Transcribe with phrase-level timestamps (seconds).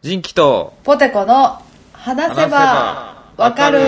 [0.00, 1.60] 人気とポテコの
[1.92, 3.80] 話せばわかる。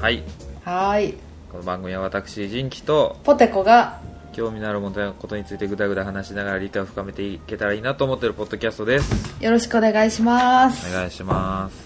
[0.00, 0.22] はい。
[0.64, 1.14] はーい。
[1.50, 3.98] この番組は私人気とポテコが
[4.32, 9.42] 興味のある問題のことについてぐだぐだ話しながら理解を深めていけたらいいなと思ってるポッドキャストです。
[9.42, 10.88] よろしくお願いします。
[10.88, 11.76] お願いします。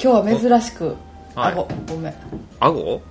[0.00, 0.96] 今日は珍しく
[1.34, 1.52] はい。
[1.52, 2.14] あごごめん。
[2.60, 3.02] あご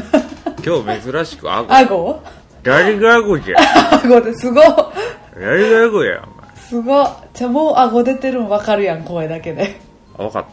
[0.64, 2.22] 今日珍しくあごあご
[2.64, 3.56] 誰があごじゃ
[3.92, 4.60] あごですご
[5.38, 6.22] 誰があごや
[6.56, 9.78] すごじゃあもうあご出てるの分かるやん声だけで。
[10.16, 10.44] 分かっ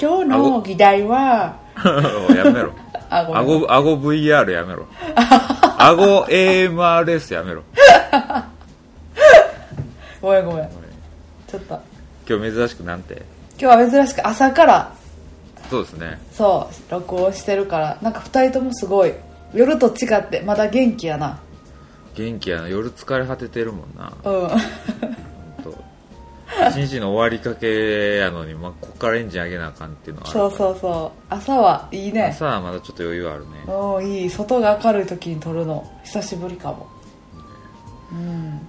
[0.00, 1.56] 今日の議題は
[2.36, 2.72] やめろ。
[3.10, 4.86] あごあごあご VR やめろ。
[5.16, 7.62] あご AMRS やめろ。
[10.20, 10.68] ごめんごめん。
[11.46, 11.80] ちょっと。
[12.28, 13.22] 今日珍しくなんて？
[13.60, 14.92] 今日は珍しく朝から。
[15.70, 16.18] そうですね。
[16.32, 17.98] そう録音してるから。
[18.02, 19.12] なんか2人ともすごい
[19.54, 21.40] 夜と違ってまだ元気やな。
[22.14, 22.68] 元気やな。
[22.68, 24.12] 夜疲れ果ててるもんな。
[24.24, 24.50] うん。
[26.70, 31.20] 一日の終わりかけやのに、まあ、こっからエンジン上げなあかんっていうのはそうそうそう。
[31.28, 32.24] 朝はいいね。
[32.24, 33.50] 朝はまだちょっと余裕あるね。
[33.68, 34.30] おおいい。
[34.30, 35.86] 外が明るい時に撮るの。
[36.04, 36.88] 久しぶりかも。
[38.12, 38.60] うん。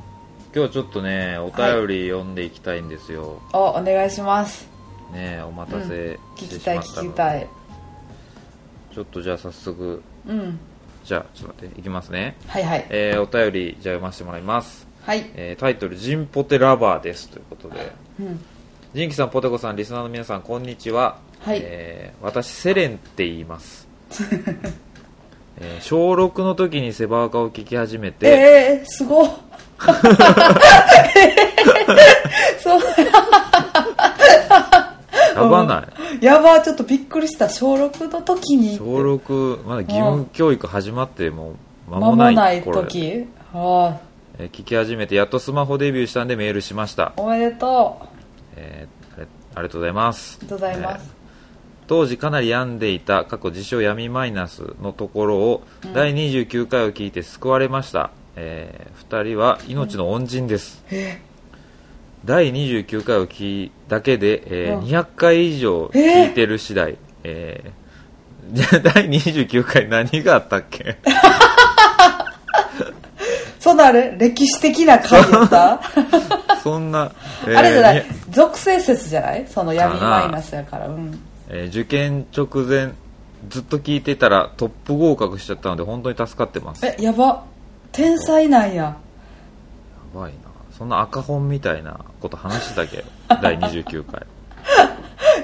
[0.54, 4.68] 今日ちょっとねお便り読んでいきたいんですよ、おお願いします。
[5.14, 7.48] ねお待たせ聞してしきたい聞まったので、きたい。
[8.96, 10.60] ちょっとじゃあ早速うん。
[11.04, 12.38] じゃあちょっと待っていきますね。
[12.48, 12.86] はいはい。
[12.90, 15.30] えー、お便りじゃあ読ませてもらいます、はい。
[15.34, 17.92] えータイトル「ジンポテラバーです」ということで。
[18.20, 18.40] うん。
[18.94, 21.60] ジンキさんポテコさんリスナーの皆さんこんにちは、はい。
[21.62, 23.88] えー私セレンって言います、
[25.58, 29.30] えー小6の時にセバーカを聞き始めて、えー、すごっ
[32.62, 32.82] そう
[35.44, 35.88] やばな
[36.22, 36.26] い。
[36.26, 37.50] やばちょっとびっくりした。
[37.50, 38.78] 小6の時に。
[38.78, 41.56] 小6まだ義務教育始まっても
[41.88, 43.28] う間間もないもない頃で時。
[43.54, 44.00] は
[44.38, 47.04] えー聞き始めてやっとスマホデビューしたんでメールしました。
[47.04, 47.98] い、おめでと
[48.56, 49.22] えー
[49.56, 50.40] ありがとうございます。
[50.42, 51.20] うありがとうございます、えー
[51.90, 61.20] 当時かなり病んでいた過去自称闇マイナスのところを、第29回を聞いて救われました、え2人は命の恩人です、え
[62.26, 64.84] 第29回を聞いだけで、えーうん。
[64.86, 67.72] 200回以上聞いてる次第、えー
[68.52, 70.98] じゃあ 第29回何があったっけ？
[73.60, 74.16] そんなあれ？
[74.18, 75.80] 歴史的な回やった？
[76.64, 77.12] そんな、
[77.48, 77.96] えーあれじゃない？
[77.98, 79.46] に属性説じゃない？
[79.48, 80.88] その闇マイナスやから。
[80.88, 81.20] うん。
[81.50, 82.92] えー受験直前
[83.50, 86.84] ずっと聞いてたらトップ合格しちゃったので本当に助かってます。
[86.86, 87.44] やえやば。
[87.92, 88.96] 天才なんや
[90.14, 90.49] ばいな
[90.80, 93.04] そんな赤本みたいなこと話してたっけ？
[93.44, 94.26] 第29回。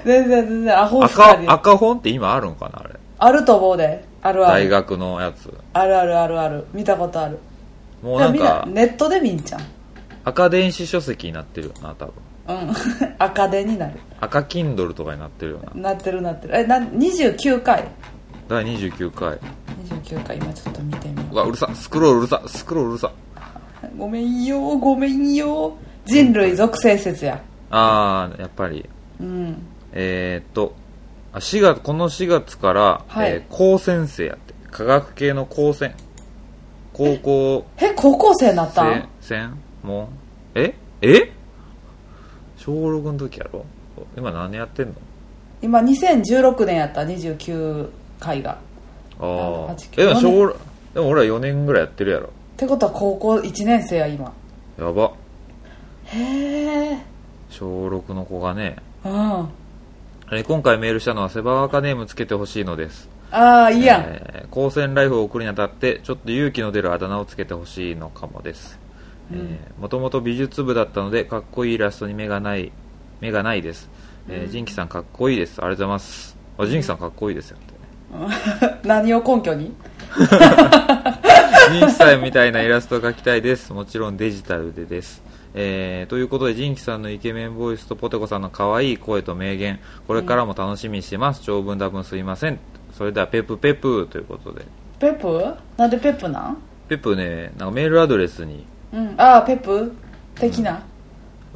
[0.06, 2.96] 全然全然アホ二赤人赤本って今あるんかなあれ？
[3.20, 4.04] あると思うで。
[4.22, 4.64] あるある。
[4.66, 5.54] 大学のやつ。
[5.74, 6.66] あるあるあるある。
[6.74, 7.38] 見たことある。
[8.02, 9.62] もうなんかネットで見んじゃん。
[10.24, 12.14] 赤電子書籍になってるよな多分。
[12.48, 12.74] うん。
[13.20, 13.94] 赤手になる。
[14.22, 15.82] 赤 Kindle とかになってるよな。
[15.92, 16.56] なってるなってる。
[16.58, 17.84] えな29回。
[18.48, 19.38] 第29回。
[20.04, 21.36] 29回今ちょっと見てみよう。
[21.36, 21.70] わうるさ。
[21.74, 22.42] スクロールうるさ。
[22.48, 23.08] スクロールうるさ。
[23.08, 23.35] う
[23.98, 27.42] ごめんよごめんよ人類属性説や。
[27.70, 28.88] ああやっぱり。
[29.20, 29.58] うん。
[29.94, 30.76] えー、っと
[31.34, 33.32] あ4月この4月から、はい。
[33.32, 34.54] えー高専生やって。
[34.72, 35.94] 科学系の高専。
[36.94, 37.66] 高校。
[37.78, 38.84] え高校生になった？
[38.84, 40.10] 生ん専も
[40.56, 40.60] う。
[40.60, 40.76] え？
[41.02, 41.32] え？
[42.58, 43.66] 小6の時やろ？
[44.18, 44.94] 今何やってんの？
[45.62, 47.90] 今2016年やった29
[48.20, 48.58] 回が。
[49.20, 50.48] ああ8えでも小
[50.94, 54.32] でも俺は4年ぐらいやってるやろってことは高校1年生や今。
[54.80, 55.12] やば。
[56.06, 56.98] へえ。
[57.50, 58.78] 小6の子がね。
[59.04, 59.50] うん。
[60.32, 63.10] えー今回メールしたのはセバーカネームつけてほしいのです。
[63.32, 68.80] ああいいやん、えー高専ライフを送るにあたってちょっと勇気の出るあだ名をつけてほしいのかもです。
[69.80, 72.72] もともと美術部だったのでかっこいいイラストに目がない
[73.20, 73.90] 目がないです、
[74.30, 75.60] えージンキさんかっこいいです。
[75.60, 76.38] ありがとうございます。
[76.58, 77.76] あジンキさんかっこいいですよって。
[78.88, 79.74] 何を根拠に？
[81.72, 83.74] ジンキさんみたいなイラストを描きたいです。
[83.74, 85.22] もちろんデジタルでです。
[85.54, 89.80] えーということでジンキさんのイケメンボイスとポテコさんの可愛い声と名言。
[90.08, 92.60] これからも楽しみにしてます、長文多分すいません。
[92.94, 94.66] それではペプペプということで。
[95.00, 95.56] ペプ？
[95.78, 96.58] なんでペプなん？
[96.88, 98.66] ペプねなんかメールアドレスに。
[98.94, 99.16] うん。
[99.18, 99.92] ああペプ？
[100.36, 100.84] 的な、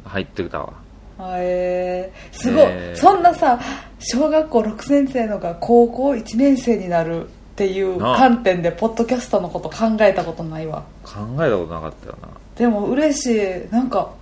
[0.04, 0.72] 入ってたわ。
[1.18, 2.98] あえー、すごい、えー。
[2.98, 3.60] そんなさ
[3.98, 7.28] 小学校6年生のが高校1年生になる
[7.60, 10.82] っていう観点でポッドキャストのこと考えたことないわ。
[11.04, 12.28] 考えたことなかったよな。
[12.56, 13.70] でも嬉しい。
[13.70, 14.14] なんか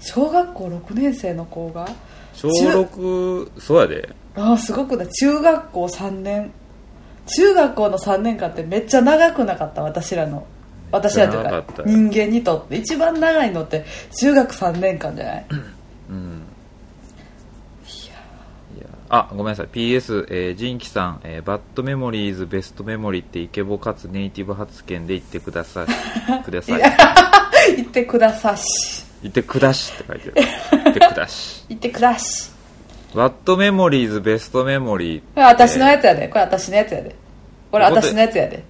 [0.00, 1.88] 小学校6年生の子が
[2.34, 4.08] 小6そうやで。
[4.34, 6.50] ああすごくだ中学校3年。
[7.26, 10.44] 中学校の3年間ってめっちゃ長くなかった私らの。
[10.90, 12.74] 私らというか人間にとって。
[12.74, 13.84] 一番長いのって
[14.18, 15.46] 中学3年間じゃない？
[16.10, 16.41] うん
[19.14, 19.66] あごめんなさい。
[19.66, 25.86] PS、えー、ジンキさん、えーバッドメモリーズベストメモリーってイケボかつネイティブ発言で言ってください。
[26.42, 26.80] ください。
[27.76, 29.04] 言 ってくださし。
[29.20, 30.34] 言ってくだしって書いてる。
[30.70, 31.64] 言ってくだし。
[31.68, 32.50] 言ってくだし。
[33.14, 36.28] バッドメモリーズベストメモリーこれ私のやつやで。
[36.28, 37.14] これ私のやつやで。
[37.70, 38.64] これ私のやつやで。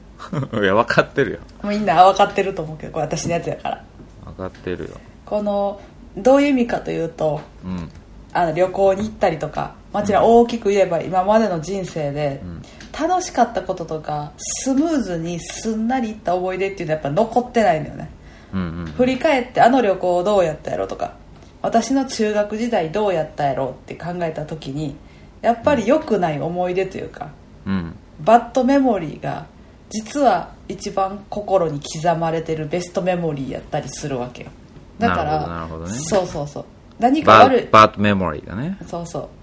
[0.54, 1.38] いや分かってるよ。
[1.62, 3.84] みんな分かってると思うけどこれ私のやつやから。
[4.24, 4.90] 分かってるよ。
[5.24, 5.80] この
[6.16, 7.88] どういう意味かというとうん。
[8.32, 12.62] あの旅行に行ったりとかもちろん大きく言えば今までの人生でん。
[12.98, 18.10] 楽しかったこととかスムーズにすんなりいった思い出っていうのはやっぱ残ってないのよね。
[18.52, 21.14] うんうん振り返ってあの旅行どうやったやろとか
[21.62, 24.94] 私の中学時代どうやったやろって考えた時に
[25.40, 27.30] やっぱり良くない思い出というか
[27.66, 27.96] うん。
[28.20, 29.46] バッドメモリーが
[29.88, 34.50] 実は一番心に刻まれてるベストメモリーやったりするわけよ。
[34.98, 35.98] だからなるほどなるほどね。
[35.98, 36.64] そうそうそう。
[36.98, 37.62] 何かバ悪い。
[37.62, 38.76] ッバッドメモリーだね。
[38.86, 39.41] そうそう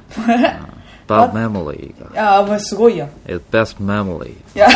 [1.07, 4.67] バッドメモリーがああもうすごいやん It's best memory いや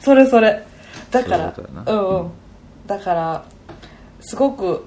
[0.00, 0.64] それそれ
[1.12, 2.00] だからそういうことやな。
[2.00, 2.30] うんうん。
[2.86, 3.44] だから
[4.20, 4.86] すごく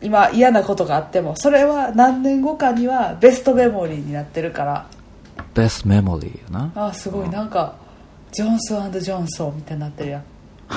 [0.00, 4.86] 今嫌なことがあってもそれは何年後かにはベストメモリーになってるから。
[5.54, 6.72] Best memory やな。
[6.74, 7.28] ああすごい。
[7.28, 7.74] なんか
[8.32, 10.24] ジョンソンジョンソンみたいになってるやん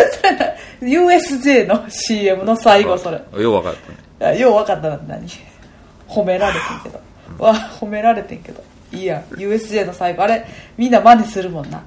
[0.82, 3.16] USJ の CM の最後それ。
[3.40, 4.32] よう分かったね。
[4.32, 5.26] あよう分かったな何？
[6.08, 7.00] 褒められてんけど。
[7.44, 8.62] わ褒められてんけど。
[8.92, 9.22] いいやん。
[9.34, 10.22] USJ の最後。
[10.22, 10.46] あれ
[10.76, 11.82] みんな真似するもんな。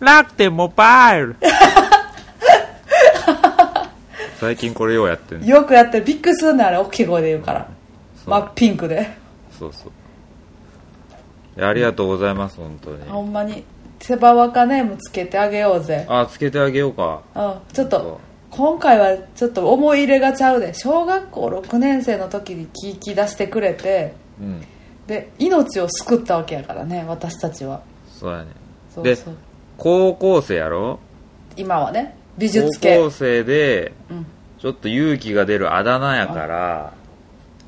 [0.00, 1.36] 楽天モバイル。
[4.40, 5.46] 最近これようやってんね。
[5.46, 6.04] よくやってる。
[6.04, 7.68] びっくりするねあれ大きい声で言うから。
[8.16, 8.30] そう。
[8.30, 9.08] 真っピンクで。
[9.58, 9.92] そうそう。
[11.56, 13.08] いやありがとうございます本当に。
[13.08, 13.64] ほんまに
[14.02, 16.04] セバワカネームつけてあげようぜ。
[16.08, 17.22] あつけてあげようか。
[17.34, 17.54] うん。
[17.72, 18.20] ちょっと
[18.50, 24.62] 今回はちょっと思い入れがちゃうで小学校6年生の時に聞き出してくれてうん。
[25.06, 27.82] で命を救ったわけやからね私たちは。
[28.08, 28.46] そうやね。
[29.02, 29.36] でそうそう。
[29.78, 30.98] 高校生やろ？
[31.56, 32.98] 今はね美高術系。
[32.98, 34.26] 校生でうん。
[34.58, 36.92] ちょっと勇気が出るあだ名やから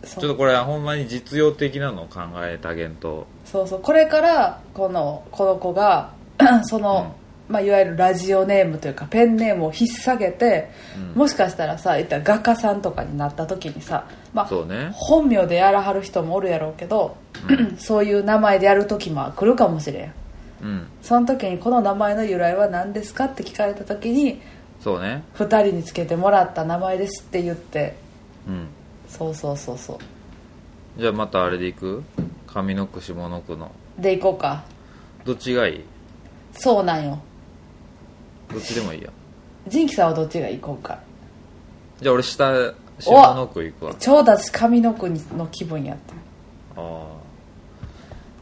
[0.05, 3.27] ちょっとこれはほんまに実用的なのを考えてあげんと。
[3.45, 3.81] そうそう。
[3.81, 6.13] これからこのこの子が
[6.65, 7.15] その、
[7.49, 10.71] まあ、いわゆるラジオネームというかペンネームを引っ提げて、
[11.15, 11.21] うん。
[11.21, 14.91] もしかしたらさ言ったら画家さんとかになった時にさ、まあ、そうね。
[14.93, 17.17] 本名でやらはる人もおるやろうけど、
[17.79, 20.13] そういう名前でやる時も来るかもしれん。
[20.63, 20.87] うん。
[21.03, 24.41] その時にこの名前の由来は何ですかって聞かれた時に
[24.81, 25.23] そうね。
[25.37, 27.95] 2人につけてもらった名前ですって言って。
[28.49, 28.69] うん。
[29.09, 29.99] そうそうそうそう。
[31.01, 32.03] じゃあまたあれでいく？
[32.47, 33.71] 上の句下の句の。
[33.99, 34.65] で行こうか。
[35.25, 35.85] どっちがいい？
[36.59, 37.19] そうなんよ。
[38.51, 39.11] どっちでもいいや
[39.67, 41.01] ジンキさんはどっちが行こうか。
[42.01, 43.95] じゃあ俺下下の句いくわ。
[43.95, 46.15] ちょうど私上の句の気分やった
[46.81, 46.85] ああ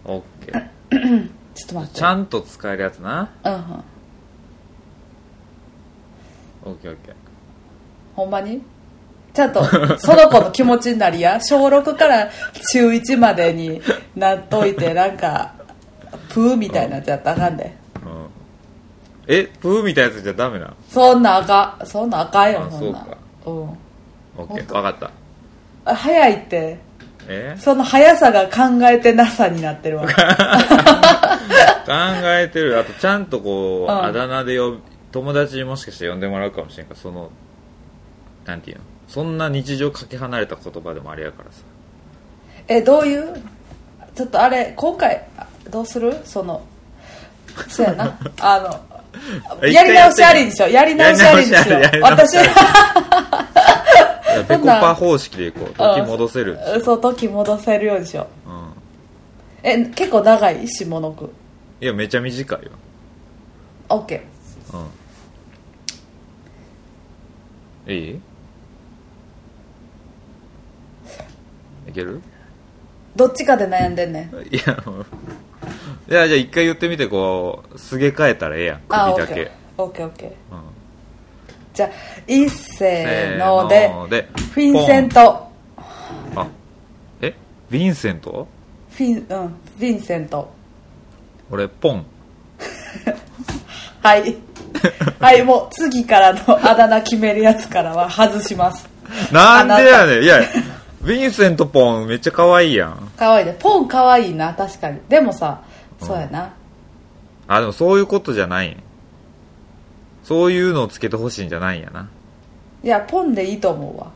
[0.04, 1.28] オッケー。
[1.54, 1.98] ちょっと待って。
[1.98, 3.30] ちゃんと使えるやつな。
[3.44, 3.60] うんうん。
[6.64, 7.14] オッケーオッケー。
[8.16, 8.62] ほんまに？
[9.32, 9.64] ちゃんと
[9.98, 11.40] その子の気持ちになりや。
[11.44, 12.30] 小6から
[12.72, 13.80] 中1までに
[14.14, 15.54] なっといてなんか
[16.28, 17.34] プーみたいなやつやった。
[17.34, 17.64] らあかんで。
[17.76, 17.81] うん
[19.26, 22.98] えプーみたいなやつじゃダメなそんなあかんそんなあかんよあそんな。
[23.04, 23.16] そうか。
[23.46, 23.52] うん。
[23.54, 23.78] オ
[24.48, 25.10] ッケー分かった。
[25.84, 26.78] あ早いって。
[27.28, 27.54] え？
[27.58, 30.06] その速さが考えてなさになってるわ。
[30.08, 30.12] 考
[32.24, 32.78] えてる。
[32.78, 34.04] あとちゃんとこう、うん。
[34.04, 34.78] あだ名で呼び
[35.12, 37.30] 友達にもしかして呼んでもらうかもしれんからその
[38.44, 38.82] なんていうの？
[39.08, 41.62] そんな日常かけ離れた言葉でもあれやからさ。
[42.66, 43.40] えどういう？
[44.14, 46.16] ちょっとあれ今回あどうする？
[46.24, 46.62] その
[47.68, 48.18] そうやな。
[48.40, 48.91] あの一
[49.62, 52.56] やり直してありにしようやり直しありにしよやり直しありやうり
[54.38, 55.74] 直私ペコパ方式でいこう。
[55.74, 58.50] 時戻せるうんそう時戻せるようにしよう。
[58.50, 58.72] うん。
[59.62, 61.32] え結構長い下の句
[61.80, 62.70] いやめちゃ短いよ。
[63.88, 64.20] OK
[67.86, 67.92] うん。
[67.92, 68.20] いい？
[71.88, 72.20] いける？
[73.14, 74.36] どっちかで悩んでんねん。
[74.54, 74.82] いや
[76.12, 78.80] じゃあ一回言ってみてこうすげ替えたらええやん。
[78.90, 79.50] あ首だけ。
[79.78, 80.12] OKOK うん。
[81.72, 81.90] じゃあ
[82.26, 83.66] 一せせーの
[84.08, 85.48] でフィンセント。
[86.36, 86.46] あ
[87.22, 87.34] え？
[87.70, 88.46] ヴィンセント？
[88.90, 90.52] フィンうんヴィンセント。
[91.50, 92.04] 俺ポン。
[94.02, 94.36] はい。
[95.18, 98.86] はいもう次からのあだ名決めるやつからは外します。
[99.32, 100.22] なんでやねん。
[100.22, 100.40] いや
[101.04, 103.12] ヴィンセントポンめっちゃ可愛いやん。
[103.16, 103.56] かわいいね。
[103.58, 105.00] ポンかわいいな確かに。
[105.08, 105.60] でもさ
[106.06, 106.54] そうやな。
[107.48, 108.70] あでもそういうことじゃない。
[108.70, 108.82] ん
[110.24, 112.08] そういうのをつけてほしいんじゃないんやな。
[112.82, 114.10] いやポンでいいと思うわ。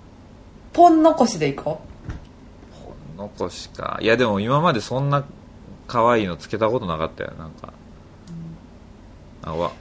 [0.72, 1.80] ポン残しでいこ
[3.16, 3.98] 残しか。
[4.00, 5.24] いやでも今までそんな
[5.86, 7.32] 可愛いのつけたことなかったよ。
[7.38, 7.72] なんか、
[9.42, 9.72] あわ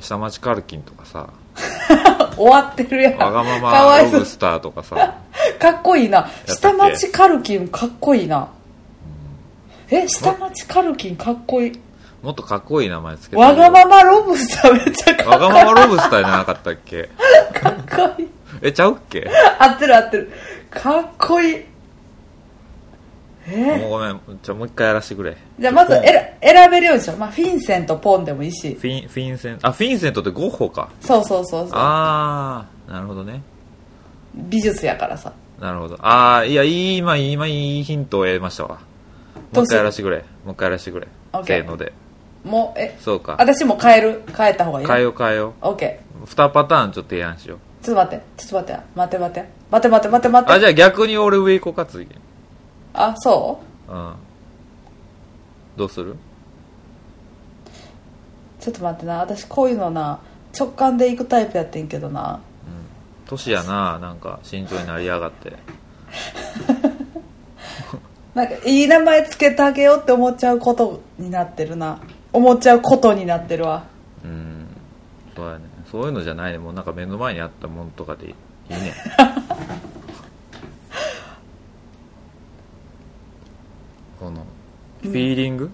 [0.00, 1.28] 下町カルキンとかさ。
[2.32, 3.16] う 終わってるやん。
[3.18, 5.16] わがままロブスターとかさ。
[5.58, 6.28] かっこいいな。
[6.46, 8.48] 下町カルキンかっこいいな
[9.90, 11.80] え下町カルキンかっこいい。
[12.22, 16.96] もっとかっこいい名前つけてわがままロブスターめっちゃかわっこがままロブスターじゃなかったっけ？
[16.96, 17.04] いい
[17.54, 17.74] かっ
[18.16, 18.28] こいい。
[18.60, 19.30] えちゃうっけ？
[19.58, 20.32] 合ってる合ってる。
[20.70, 21.64] かっこいい。
[23.50, 23.76] え？
[23.78, 25.36] もうごめんじゃあもう一回やらせてくれ。
[25.58, 28.74] じゃあまずポン選選べるようにしよう、まあ、フィンセントポンでもいいし。
[28.74, 30.90] フィンフィンセントあフィンセントってゴッホか。
[31.00, 31.78] そうそうそうそう。
[31.78, 33.40] ああなるほどね。
[34.34, 35.32] 美術やからさ。
[35.60, 35.96] なるほど。
[36.04, 38.80] ああいやいい今今いいヒントを得ましたわ
[39.52, 40.18] もう一回やらせてくれ。
[40.44, 41.08] もう一回やらせてくれ。
[41.32, 41.92] オッケーせーので。
[42.44, 42.96] もうえ？
[43.00, 43.36] そうか。
[43.38, 44.22] 私も変える。
[44.36, 47.58] 変えた方がいい変えよう変えよオッケう2パターンちょっと提案しよう。
[47.82, 48.24] ーちょっと待って。
[48.36, 48.82] ちょっと待って。
[48.94, 49.48] 待って待って。
[49.70, 50.08] 待って待って。
[50.08, 50.52] 待って待って。
[50.52, 52.08] あじゃあ逆に俺上行こうか次。
[52.94, 53.92] あそう？
[53.94, 54.14] ん。
[55.76, 56.12] どうする？
[56.12, 56.16] う
[58.60, 59.18] ちょっと待ってな。
[59.18, 60.20] 私こういうのな
[60.58, 62.40] 直感で行くタイプやってんけどな。
[63.26, 64.40] 年やななんか。
[64.42, 65.52] 慎重になりやがって
[68.38, 72.00] なんかいい名前つけてあげようって思っちゃうことになってるな。
[72.32, 73.88] 思っちゃうことになってるわ。
[74.24, 74.68] うん。
[75.34, 75.64] そうやね。
[75.90, 76.58] そういうのじゃないね。
[76.58, 78.32] もうなんか目の前にあったものとかでいい
[78.74, 78.94] ね。
[84.20, 84.46] この
[85.02, 85.68] フィーリング、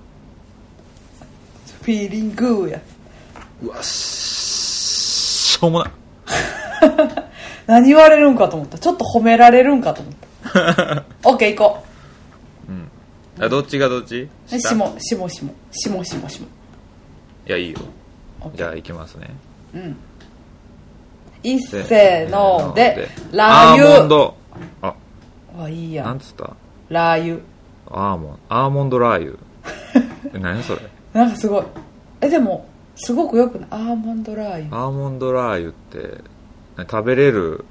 [1.83, 2.81] フィーリングや。
[3.63, 3.89] うわし
[5.59, 5.91] しょうもない。
[7.69, 8.79] 何言われるんかと思った。
[8.79, 11.05] ちょっと褒められるんかと思った。
[11.29, 11.85] オッケー行こ
[13.41, 14.29] あどっちがどっち？
[14.47, 14.59] 下？
[14.61, 16.47] しもしもしもしもしもしも
[17.47, 17.79] いやいいよ。
[18.41, 19.31] オッケーじゃあ行きますね。
[19.75, 19.97] うん。
[21.43, 23.09] いっせーので。
[23.33, 24.37] ラアーモンード。
[24.83, 24.95] あ。
[25.57, 26.05] 油わいいや。
[26.05, 26.55] なんんつった？
[26.89, 27.43] ラー油。
[27.91, 29.39] アーモンアーモンドラー油。
[30.33, 30.81] え何それ？
[31.13, 31.65] なんかすごい。
[32.21, 33.69] えでもすごくよくない？
[33.71, 34.85] アーモンドラー油。
[34.85, 36.23] アーモンドラー油って
[36.77, 36.87] 何？
[36.89, 37.65] 食べれる？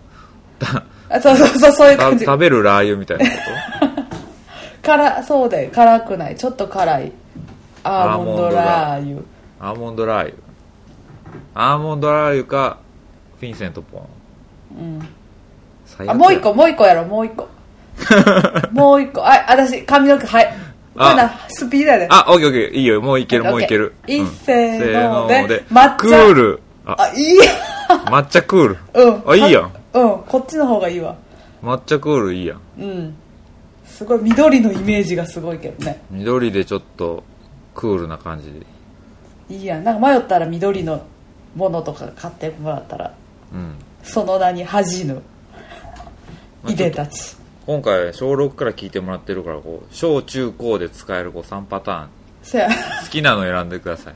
[0.59, 2.25] たあそうそうそうそういうた感じ。
[2.25, 3.31] 食べるラー油みたいなこ
[4.83, 6.35] 辛そうで辛くない。
[6.35, 7.11] ちょっと辛い。
[7.83, 9.17] アーモンドラー油。
[9.17, 9.23] と
[9.59, 10.33] アーモンドラー油。
[11.55, 12.77] アーモンドラー油か
[13.39, 14.77] フィンセントポン。
[14.77, 15.07] うん。
[15.85, 17.05] 最あもう一個もう一個やろ。
[17.05, 17.47] もう一個。
[18.73, 19.25] もう一個。
[19.25, 20.53] あ私髪の毛はい。
[20.97, 21.09] あ。
[21.09, 22.07] まだスピードやで。
[22.09, 22.79] あオッケーオッケー。
[22.79, 23.01] いいよ。
[23.01, 23.95] もういけるもういける。
[24.05, 25.47] いっうんせーので。
[25.47, 25.95] せ抹茶。
[25.95, 26.61] クール。
[26.85, 26.95] あ。
[26.99, 27.43] あいいや。
[28.07, 28.77] 抹茶クール。
[28.95, 29.23] うん。
[29.25, 29.71] あいいやん。
[29.93, 30.23] うん。
[30.23, 31.15] こっちの方がいいわ。
[31.63, 32.59] 抹茶クールいいやん。
[32.79, 33.15] うん
[34.03, 36.01] すごい緑のイメージがすごいけどね。
[36.11, 37.23] 緑でちょっと
[37.73, 38.51] クールな感じ。
[38.51, 38.65] で
[39.49, 39.83] いいやん。
[39.83, 41.05] なんか迷ったら緑の
[41.55, 43.13] ものとか買ってもらったら
[43.53, 45.15] うんその名に恥じぬ。
[45.15, 45.21] ま
[46.65, 47.37] あいでたち。
[47.65, 52.09] 今回小6から聞いてもらってるからこう小中高で使えるこう3パターン。
[52.43, 52.67] そや。
[52.67, 54.13] 好きなの選んでください。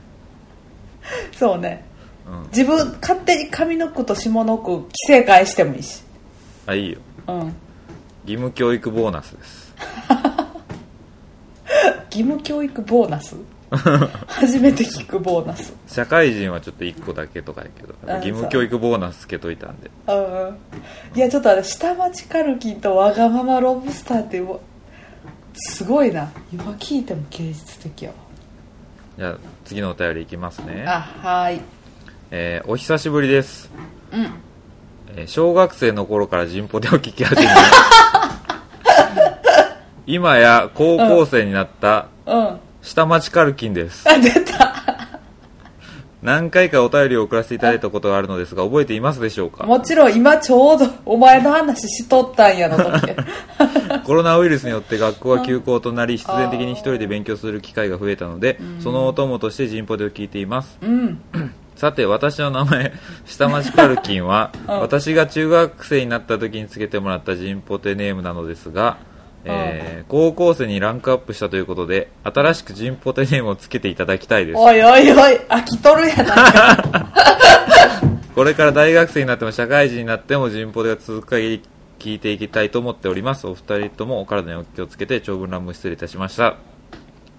[1.34, 1.82] そうね。
[2.26, 2.42] うん。
[2.48, 6.02] 自分勝手に上の句と下の句規制変えしてもいいし。
[6.66, 6.98] あいいよ。
[7.28, 7.38] うん。
[8.26, 9.67] 義務教育ボーナスです
[12.10, 13.36] 義務教育ボーナス？
[14.28, 15.74] 初めて聞くボーナス。
[15.86, 19.90] 社会人はちょっと1個だけとかやけどあ義務教育ボーナスつけといたんで。
[20.06, 20.12] う。
[20.12, 20.56] ん。
[21.14, 24.42] いやちょっとあれ下町カルキンとわがままロブスターって
[25.54, 26.30] すごいな。
[26.52, 28.14] 今聞いても芸術的やわ。
[29.18, 30.84] じゃあ次のお便りいきますね。
[30.86, 31.60] あはーい。
[32.30, 33.70] えーお久しぶりです、
[34.12, 34.22] うん。
[35.14, 37.48] えー小学生の頃からジンポテを聞き始め
[40.10, 42.58] 今や高校生になったうん。
[42.80, 44.08] 下町カルキンです。
[44.08, 44.74] あ出た。
[46.22, 49.64] 何回かお便りを送らせていただいたことがあるのですが覚えていますでしょうか？
[49.66, 53.14] もちろん今ちょうどお前の話しとったんやの時
[54.04, 60.78] コロナウイルスによって学校が休校となり必然的に一人で勉強する機会が増えたのでそのお供としてジンポテを聞いています。
[60.82, 61.20] うん。
[61.76, 62.92] さて私の名前
[63.26, 64.80] 下町カルキンはうん。
[64.80, 68.96] 私が中学生になった時につけてもらったジンポテネームなのですが、
[69.48, 74.56] えー高校生にランクアップしたということで新しくジンポテネームをつけていただきたいです。
[74.58, 77.12] おいおいおい飽きとるやないか。
[78.34, 81.62] これから大学生になっても社会人になってもジンポテが続く限り
[81.98, 83.46] 聞いていきたいと思っております。
[83.46, 86.46] お二人ともお体にお気をつけて長文乱文失礼いたしました。
[86.46, 86.54] あ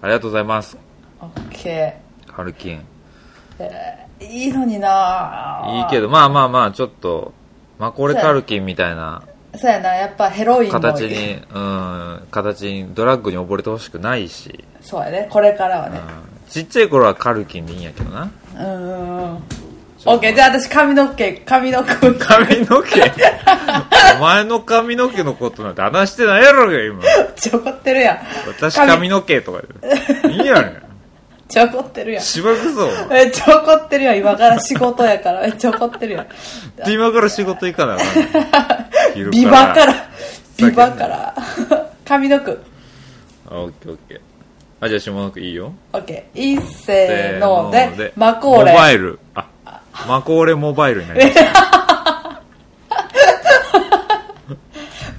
[0.04, 0.78] りがとうございます。
[1.20, 1.96] オッケ
[2.28, 2.76] カルキン。
[2.76, 2.80] ー
[3.58, 7.32] えーいいのにないいけどまあまあまあちょっと
[7.78, 9.22] マコレカルキンみたいな
[9.56, 15.98] そうやなやっぱヘロインも形にうん形にドラッグに溺れてほしくないし、そうやねこれからはね。
[15.98, 18.30] うん、ちっちゃい頃はカルキンでいいんやけどな。
[18.58, 19.60] うん
[20.06, 21.90] オッケーじゃあ私髪の毛髪の毛。
[22.14, 23.02] 髪の毛？
[24.16, 27.02] お前の髪の毛のことなんて話してないやろが今。
[27.36, 28.18] ちょこってるやん。
[28.48, 29.62] 私髪の毛とか
[30.22, 30.89] でいいやねん
[31.50, 32.22] ちょこってるやん。
[32.22, 34.18] しばくぞおめっちゃ怒ってるやん。
[34.18, 35.40] 今から仕事やから。
[35.42, 36.26] めっちゃ怒ってるやん。
[36.86, 38.04] 前 今から仕事行かなあか
[39.32, 39.94] ビバから。
[40.56, 41.34] ビバから。
[42.04, 42.52] 髪の毛。
[42.52, 42.54] あ
[43.56, 44.20] オッケーオッケー。
[44.80, 45.72] あじゃあ下の句いいよ。
[45.92, 46.54] オッケー。
[46.54, 49.18] いっせーのでマコーモバレイル。
[49.34, 49.46] あ
[50.06, 52.42] マコーレモバイルになりました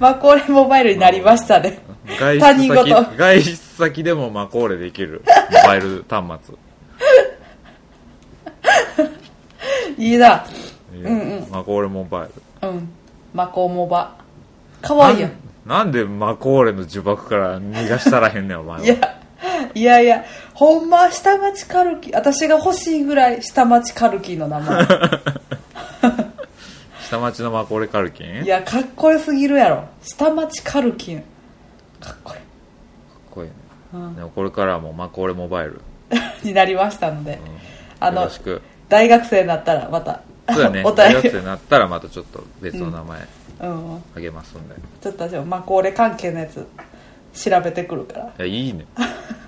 [0.00, 1.78] マコーレモバイルになりましたね。
[2.18, 2.90] 外他人事。
[3.18, 5.22] 外出先でもマコーレできる。
[5.50, 6.54] モバイル端末。
[9.98, 10.44] いいな。
[11.50, 12.28] マコーレモバイ
[12.62, 12.68] ル。
[12.68, 12.88] うん。
[13.32, 14.16] マコモバ。
[14.80, 15.32] かわいいやん。
[15.66, 18.84] なんでマコーレの呪縛から逃がしたらへんねんお前は。
[18.84, 18.96] いや
[19.74, 20.24] いやいや
[20.54, 24.86] ほんまは下町カルキ私が欲しいぐらい下町カルキの名前。
[27.06, 28.34] 下町のマコーレカルキン？
[28.34, 29.84] かっいやかっこよすぎるやろ。
[30.02, 31.24] 下町カルキン。
[32.00, 32.40] かっこいい。
[33.30, 33.54] こいいね、
[33.92, 35.80] でもこれからはもうマコーレモバイル。
[36.42, 37.38] になりましたので、
[38.00, 38.60] あのよろしく。
[38.88, 40.20] 大学生になったらまた
[40.52, 40.82] そうだね。
[40.84, 43.20] お大学生になったらまたちょっと別の名前
[43.60, 43.94] うん。
[43.94, 44.02] うん。
[44.16, 46.66] あげますんで、ちょっと私もマコーレ関係のやつ
[47.34, 48.24] 調べてくるから。
[48.24, 48.84] いやいいね。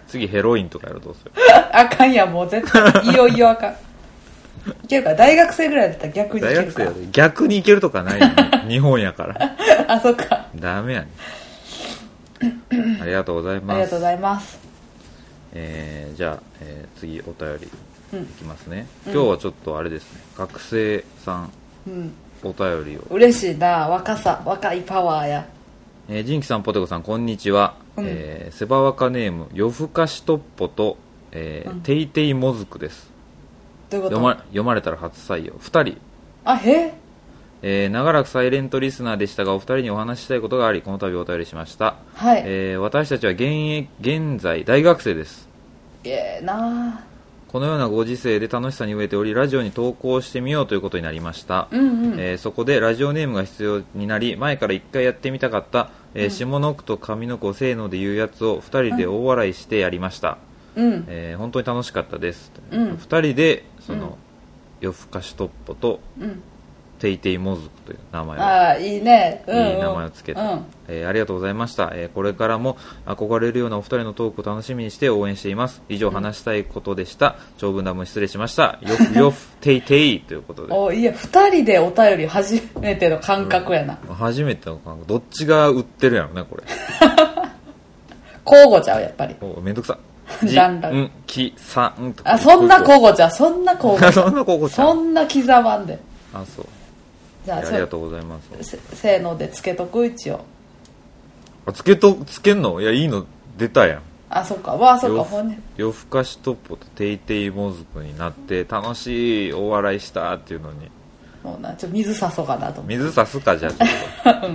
[0.08, 1.32] 次ヘロインとかやろどうする？
[1.72, 3.04] あかんやんもう絶対。
[3.06, 3.72] いよいよあかん。
[3.72, 8.34] いけるから大学生ぐらいだったら逆にいけるか大学生逆に行けるとかないよね。
[8.68, 9.36] 日本やから。
[9.88, 10.46] あそっか。
[10.56, 11.08] ダメやね
[13.02, 13.76] ありがとうございます。
[13.76, 14.58] ありがとうございます。
[15.52, 17.68] えーじゃあ、えー次お便り
[18.12, 18.22] うん。
[18.22, 20.20] いきますね、今日はちょっとあれですね。
[20.36, 21.50] 学生さん
[21.86, 22.12] うん。
[22.42, 23.88] お便りを、嬉しいな。
[23.88, 25.46] 若さ若いパワーや。
[26.08, 28.04] えー、ジンキさんポテコさんこんにちは、うん。
[28.06, 30.98] えーセバワカネーム夜更かしトッポと、
[31.32, 31.80] えーうん。
[31.80, 33.08] テイテイモズクです。
[33.90, 34.16] どういうこと？
[34.16, 35.54] 読ま読まれたら初採用。
[35.54, 35.98] 2人。
[36.44, 36.92] あへ
[37.66, 45.48] えー長らくサイレントリスナーでしたがお二人にお話ししたいことがありこの度お便りしました、はい、えー私たちは現役現在大学生です。
[46.04, 47.06] ええな
[47.48, 60.36] このようなご時世で楽しさに飢えておりラジオに投稿してみようということになりました、うんうん、えーそこでラジオネームが必要になり前から1回やってみたかった、えー下の句と上の句をせーので言うやつを2人で大笑いしてやりました、
[60.76, 61.04] うん。
[61.08, 62.92] えー本当に楽しかったです、うん。
[62.96, 64.14] 2人でその、うん。
[64.80, 66.42] 夜更かしトッポとうん
[67.04, 68.42] テイテイモズクという名前を。
[68.42, 70.64] ああいいね、うんうん、いい名前をつけて、うん。
[70.88, 75.82] えーありがとうございました、えーこれからも憧れるようなお二人のトークを楽しみにして応援しています。
[75.90, 78.78] 以上話したいことでした、長文談も失礼しました。
[78.80, 80.72] よふ よふていていということで。
[80.72, 85.06] おいや2人でお便り初めての感覚やな、初めての感覚。
[85.06, 86.62] どっちが売ってるやろねこれ。
[88.50, 89.36] 交互ちゃうやっぱり。
[89.42, 89.98] おめんどくさ。
[90.42, 94.30] じだんだんんきさんあそんな交互ちゃうそんな交互そう。
[94.30, 95.98] んなここちゃんそんな刻まんで。
[96.32, 96.66] あそう
[97.44, 98.48] じゃあありがとうございます。
[98.62, 100.06] せせーのでつけとく？
[100.06, 100.44] 一応。
[101.66, 102.80] あつけとつけんの？
[102.80, 103.26] いやいいの
[103.56, 104.02] 出たやん。
[104.30, 104.72] あそっか。
[104.74, 105.16] わあそっか。
[105.16, 110.90] よほんね夜更かしトッポとテイテイモズクになって楽しいお笑いしたっていうのに。
[111.42, 112.96] もうなちょっと水さそうかなと思って。
[112.96, 113.86] 水さすかじゃあちょ
[114.30, 114.48] っと。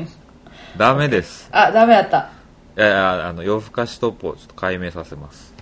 [0.77, 1.47] ダメです。
[1.51, 2.31] あダメやった。
[2.77, 5.53] いやいやあの夜更かしトッポをちょっと解明させます、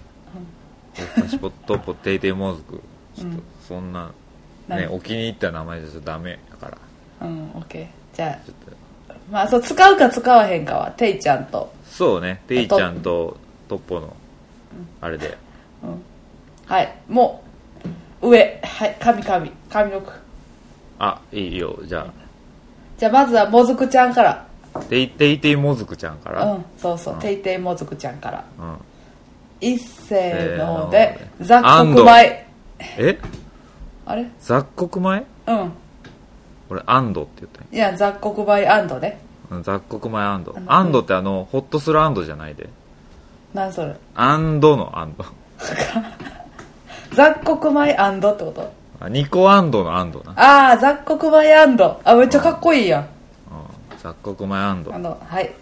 [0.96, 2.82] 夜更かしトッポテイテイモズク
[3.16, 3.38] ちょっと
[3.68, 4.13] そんな、ね
[4.68, 4.88] 何？
[4.88, 6.78] お気に入った名前じゃダメだから
[7.21, 11.73] うんオッケーじゃちょっとあまあそう使うか使わへんかはていちゃんと。
[11.89, 12.41] そうね。
[12.47, 14.15] テイちゃんとトッポの
[15.01, 15.38] あれで。
[16.65, 16.95] はい。
[17.08, 17.43] も
[18.21, 18.62] う上。
[18.63, 19.51] はい神神。
[19.69, 20.12] 神の句。
[20.99, 21.80] あいいよ。
[21.86, 22.06] じゃ
[22.97, 24.45] じゃあまずはもずくちゃんから。
[24.73, 26.45] あテイテイテイモズクちゃんから？
[26.45, 27.19] うんそうそう、うん。
[27.19, 28.45] ていていもずくちゃんから。
[28.60, 28.77] うん。
[29.60, 31.27] 一せーのせので。
[31.41, 32.47] 雑穀米。
[32.80, 33.19] え？
[34.06, 34.27] あれ？
[34.39, 35.25] 雑穀米？
[35.47, 35.71] うん
[36.69, 39.19] 俺アンドって言ったいや雑穀米アンドね。
[39.49, 42.69] うん雑穀米アンドあのアンドってあのホッとするアンドじゃないで。
[43.53, 43.95] 何それ？
[44.15, 45.25] アンドのアンド
[47.13, 48.71] 雑穀米アンドってこと？
[48.99, 53.01] あニコアンドのアンドな、ああ雑穀米アンドあめっちゃかっこいいやん。
[53.03, 53.08] うん、
[53.99, 55.53] 雑穀米アンドあのはい。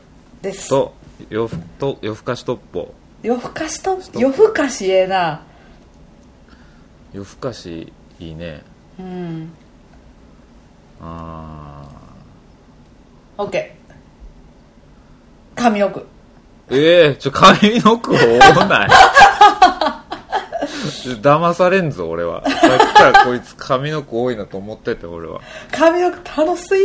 [0.41, 0.69] です。
[0.69, 0.93] と
[1.29, 3.99] 夜ふと夜更かしトッポ夜更かしと。
[4.19, 5.43] 夜更かしええな。
[7.13, 8.63] 夜更かしいいね。
[8.99, 9.53] うん
[11.01, 11.83] あ
[13.37, 15.55] オッケー。
[15.55, 16.05] 上の句ー
[16.69, 18.89] ええちょ髪の毛多ない。
[21.21, 22.43] 騙されんぞ俺は。
[22.49, 25.41] さっきからこいつ髪の毛多いなと思ってて俺は。
[25.71, 26.77] 上の句楽しい。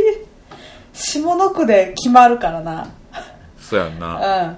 [0.92, 2.88] 下の句で決まるからな。
[3.58, 4.42] そうやんな。
[4.42, 4.56] うん。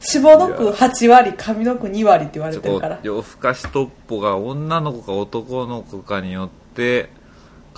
[0.00, 2.98] 下の句8割上の句2割って言われてるから。
[3.02, 7.08] 夜更かしトッポが女の子か男の子かによって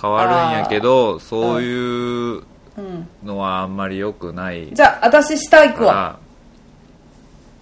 [0.05, 2.43] 変わるんやけどそういう
[2.77, 6.19] うんのはあんまり良くないじゃあ私下行くわ。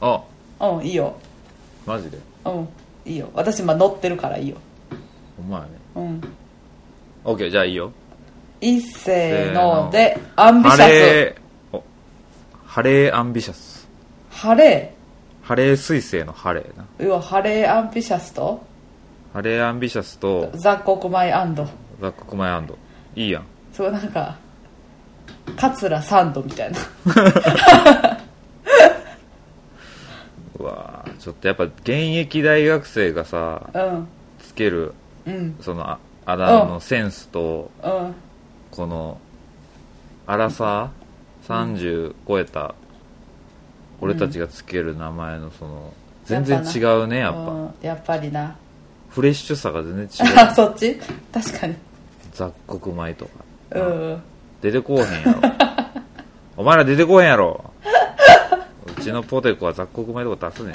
[0.02, 0.22] あ。
[0.60, 1.16] うんいいよ。
[1.86, 2.18] マジで？
[2.46, 2.68] うん
[3.06, 3.30] いいよ。
[3.34, 4.58] 私今乗ってるからいいよ。
[5.40, 5.68] お前ね。
[5.96, 6.22] うん。
[7.24, 7.92] OK じゃあいいよ。
[8.60, 9.90] 一せーの。
[9.92, 10.82] でアンビシャス。
[10.82, 11.78] ハレー。
[11.78, 11.84] お。
[12.66, 13.88] ハレーアンビシャス。
[14.30, 14.94] ハレ
[15.42, 16.86] ハレー彗星のハレーな。
[17.00, 18.66] ー要はハレーアンビシャスと？
[19.34, 21.68] ハレーアンビシャスと雑穀米アンド
[22.04, 22.78] 雑穀米アンド。
[23.16, 23.44] いいやん。
[23.72, 24.36] そうなんか
[25.56, 26.78] 桂三度みたいな。
[30.60, 34.08] うわーちょっとやっぱ現役大学生がさうん。
[34.40, 34.94] つける
[35.26, 35.56] うん。
[35.62, 38.16] そのああだ名のセンスとうん。
[38.72, 39.18] この
[40.28, 40.92] 荒さ
[41.48, 42.76] 30超えた
[44.02, 45.94] 俺たちがつける名前のその
[46.26, 47.40] 全然違うねやっぱ。
[47.40, 47.74] うん。
[47.82, 48.56] やっぱりな。
[49.10, 51.00] フレッシュさが全然違 あうそっち？
[51.32, 51.76] 確かに
[52.34, 53.32] 雑穀米とか。
[53.72, 54.24] うん。
[54.62, 55.42] 出てこうへんやろ。
[56.58, 57.64] お前ら出てこうへんやろ。
[58.86, 60.72] うちのポテコは雑穀米とか出すね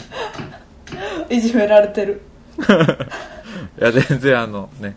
[1.30, 1.32] ん。
[1.32, 2.22] いじめられてる、
[3.80, 4.96] いや全然あのね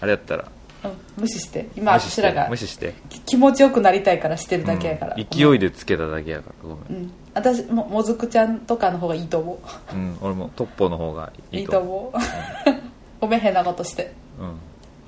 [0.00, 0.44] あれやったら。
[0.82, 1.68] うん、無視して。
[1.76, 2.48] 今無視して私らが。
[2.48, 2.94] 無視して。
[3.08, 7.12] き気持ちよくなりたいからしてるだけやから、うん勢いでつけただけやからごめん、うん。
[7.34, 9.60] 私ももずくちゃんとかの方がいいと思
[9.92, 9.94] う。
[9.94, 12.80] うん、俺もトッポの方がいいいいと思と思う
[13.20, 14.12] ごめん変なことして。
[14.38, 14.54] う、うん、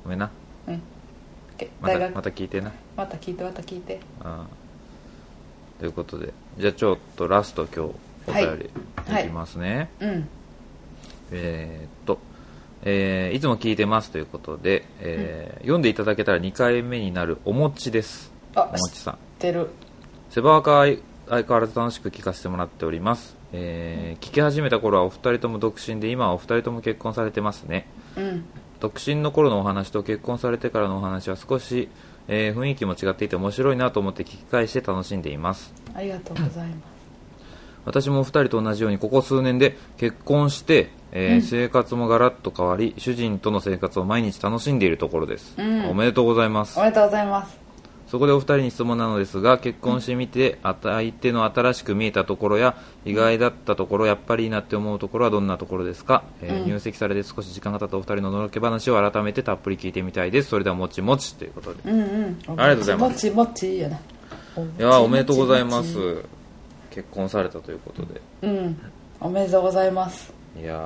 [0.04, 0.30] ごめんな
[1.82, 2.72] OK またまた聞いてな。
[2.96, 4.00] また聞いてまた聞いて。
[4.24, 4.46] うん
[5.78, 7.94] ということでじゃあちょっとラスト今日
[8.28, 8.70] お便り
[9.12, 9.24] はい。
[9.24, 10.28] いきますね、うん。
[11.32, 12.18] えーっと、
[12.82, 18.30] えーいつも聞いてますということで、えー読んでいただけたら2回目になるお餅です。
[18.54, 19.14] あお餅さん。
[19.14, 19.70] 知ってる。
[20.30, 27.88] セバーカー相変わらず楽しく聞かせてもらっております、えー聞き始めた頃はお二人とも独身で今はお二人とも結婚されてますね。
[28.16, 28.44] うん
[28.82, 31.88] 独身の頃のお話と結婚されてからのお話は少し、
[32.26, 35.72] えー雰囲気も違っていて面白いなと思って聞き返して楽しんでいます。
[35.94, 36.92] ありがとうございます。
[37.84, 41.42] 私もお二人と同じようにここ数年で結婚して、えーうん。
[41.42, 45.86] 生活もガラッと変わり主人との生活を毎日楽しんでいるところです、うん。
[45.86, 46.76] おめでとうございます。
[46.80, 47.61] おめでとうございます
[48.12, 56.68] そこでお二人に質問なのですが結婚してみてあた相手の新しく見えたところや意外だったところやっぱりいいなって思うところはどんなところですか、えーうん。
[56.68, 60.50] 入籍されて少し時間が経ったお二人ののろけ話を改めてたっぷり聞いてみたいです。
[60.50, 61.90] それではもちもちということで。
[61.90, 62.36] うんうん。
[62.48, 63.12] ありがとうございます。
[63.12, 63.96] もちもちやな。
[63.96, 64.00] い
[64.76, 66.22] やーおめでとうございます。
[66.90, 68.16] 結婚されたということで。
[68.16, 68.78] ちうん。
[69.20, 70.34] おめでとうございます。
[70.60, 70.76] いや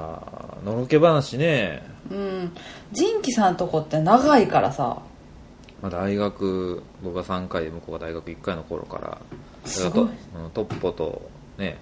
[0.63, 1.83] ーのろけ話ね。
[2.09, 2.53] うん。
[2.93, 5.03] 仁キさんとこって長いからさ
[5.83, 9.19] まあ、大学僕が3回で向こうが大学1回の頃から
[9.65, 10.09] すごい。
[10.55, 11.77] トッポとね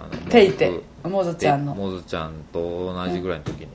[0.00, 1.74] あのていて僕もずちゃんの。
[1.74, 2.60] モズちゃんと
[2.94, 3.68] 同じぐらいの時に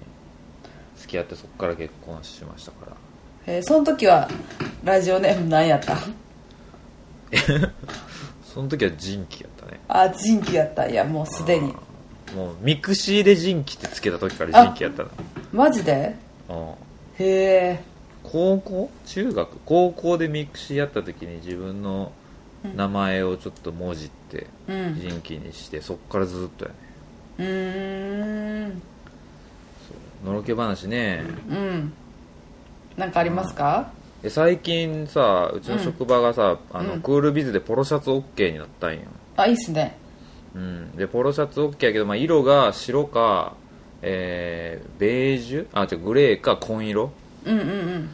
[0.97, 2.91] 付き合ってそこから結婚しましたから。
[3.45, 4.29] えーその時は
[4.85, 5.97] ラジオネーム何やった？
[8.45, 9.79] その時は人気やったね。
[9.89, 10.87] あ仁キやった。
[10.87, 11.73] いやもうすでに。
[12.35, 15.09] もう mixi で人気ってつけた時から人気やったな。
[15.51, 16.15] マジで？
[16.47, 16.55] うん。
[16.65, 16.75] へ
[17.19, 17.83] え
[18.23, 18.89] 高校？
[19.05, 19.59] 中学？
[19.65, 22.11] 高校で mixi やった時に自分の
[22.75, 24.95] 名前をちょっと文字ってうん。
[24.95, 26.75] 人気にしてそっからずっとやね
[27.39, 28.81] うーん。
[30.25, 31.23] のろけ話ね。
[31.49, 31.93] うん。
[32.95, 33.91] なんかありますか？
[34.23, 39.01] え最近さうちの職場がさ、あのうんクールビズでポロシャツ OK になったんよ、
[39.35, 39.97] あいいっすね。
[40.55, 43.55] うん、でポロシャツ OK やけど、まあ、色が白か、
[44.01, 45.67] えーベージュ？
[45.73, 47.11] あ違うグレーか紺色？
[47.45, 48.09] うんうんうん。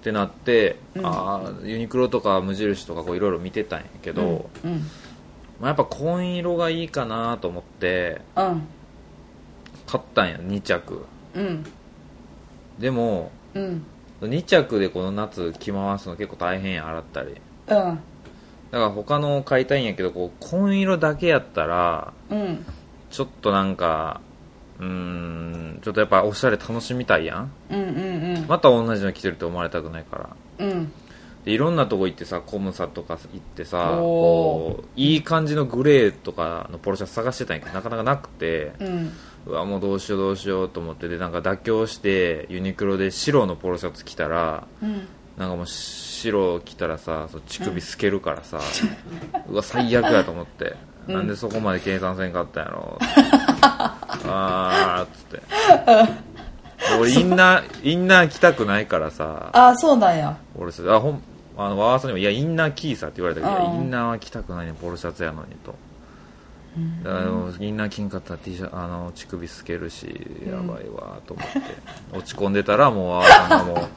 [0.00, 1.06] ってなって、うん。
[1.06, 4.78] あーユニクロとか無印とかこういろいろ見てたんやけど、うんうん。
[5.60, 8.66] まあ、やっぱ紺色がいいかなと思ってうん
[9.86, 11.04] 買ったんや2着。
[11.34, 11.64] うん。
[12.78, 13.84] でもうん。
[14.20, 17.28] 2着でこの夏着回すの結構大変や洗ったり。
[17.30, 17.36] うん。
[17.68, 17.98] だか
[18.70, 22.64] ら他の買いたいんやけどこう紺色だけやったらうん。
[23.10, 24.20] ちょっとなんか
[24.78, 25.80] うーん。
[25.82, 27.50] ちょっとやっぱおしゃれ楽しみたいやん。
[27.70, 27.82] うんう
[28.40, 30.30] んまた同じの着てるって思われたくないから。
[30.58, 30.70] うん。
[30.70, 30.92] うん
[31.44, 39.12] でいろんなとこ行ってさコムサとか行ってさこういい感じのグレーとかのポロシャツ探してたんやけどなかなかなくてうん。
[39.46, 45.06] うわもうどうしようどうしようと思ってでなんか妥協してユニクロで白のポロシャツ着たらうん。
[45.36, 48.60] なんかもう白着たらさそう乳首透けるからさ、
[49.48, 50.76] うわ最悪やと思って、
[51.08, 51.14] うん。
[51.14, 52.98] なんでそこまで計算せんかったんやろ
[54.26, 55.42] あーっつって。
[57.00, 59.50] 俺インナーインナー着たくないからさ。
[59.52, 60.36] ああそうなんや。
[60.56, 61.22] 俺さあほん
[61.56, 65.74] あのワーサにも「いやインナーキーさ」って言われたけど、インナーは着たくないねポロシャツやのにと。
[67.04, 71.60] だからもうみんな金かったら T シャツあの乳首透けるしやばいわと思って、
[72.12, 73.88] 落ち込んでたらもうあーさんがもう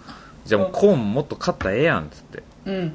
[0.45, 2.43] じゃあもうコーンもっと買ったらええやんっつって。
[2.65, 2.85] うん。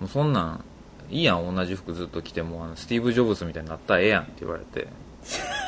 [0.00, 0.64] もうそんなん
[1.10, 4.88] いいやん同じ服ずっと着てもあのスティーブ・ジョブズみたいになったらええやんって言われて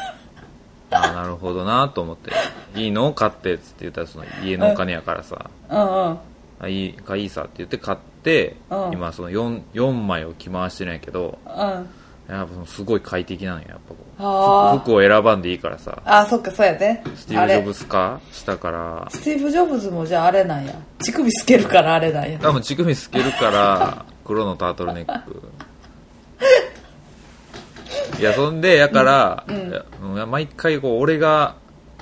[0.91, 2.31] ああなるほどなと思って。
[2.75, 6.19] いいの買ってっつって言ったらその家のお金やからさ、うんうん。
[6.61, 8.93] あいいかいいさって言って買って、うん。
[8.93, 11.89] 今その 4, 4枚を着回してるんやけどうん。
[12.29, 14.23] やっぱそのすごい快適なのよやっぱこう。
[14.23, 14.75] あ。
[14.75, 16.01] ー服服を選ばんでいいからさ。
[16.05, 19.07] あそっかそうやねスティーブ・ジョブズか下から。
[19.11, 20.75] スティーブ・ジョブズもじゃああれなんや。
[20.99, 22.39] 乳首透けるからあれなんや。
[22.39, 25.43] 多分乳首透けるから黒のタートルネック
[28.19, 29.57] いやそんでやから、うん。
[29.57, 31.57] いやいや毎回こう俺が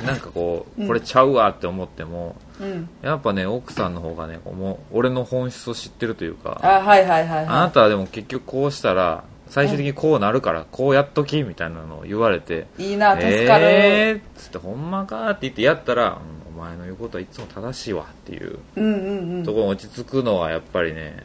[0.04, 2.88] なんかこうこれちゃうわって思っても、うん。
[3.02, 19.44] やっぱね奥さんの方がねもう俺の本質を知ってるというかあはいはいはいあなはたはでも結局こうしたら最終的にこうなるからこうやっときみたいなのを言われていいいな助かる、えーっつってほんまかって言ってやったら、うんお前の言うことはいつも正しいわっていううんうんうん。
[19.44, 21.16] ところに落ち着くのはやっぱりね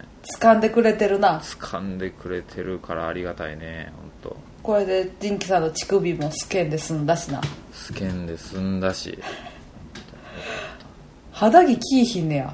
[0.42, 1.40] 掴んでくれてるな。
[1.40, 4.34] 掴んでくれてるからありがたいね本
[4.70, 7.42] これでジンキさんの乳首もスケンで済んだしな。
[7.42, 9.18] 当スケンで済んだし。
[11.32, 12.54] 肌着キーひんねや。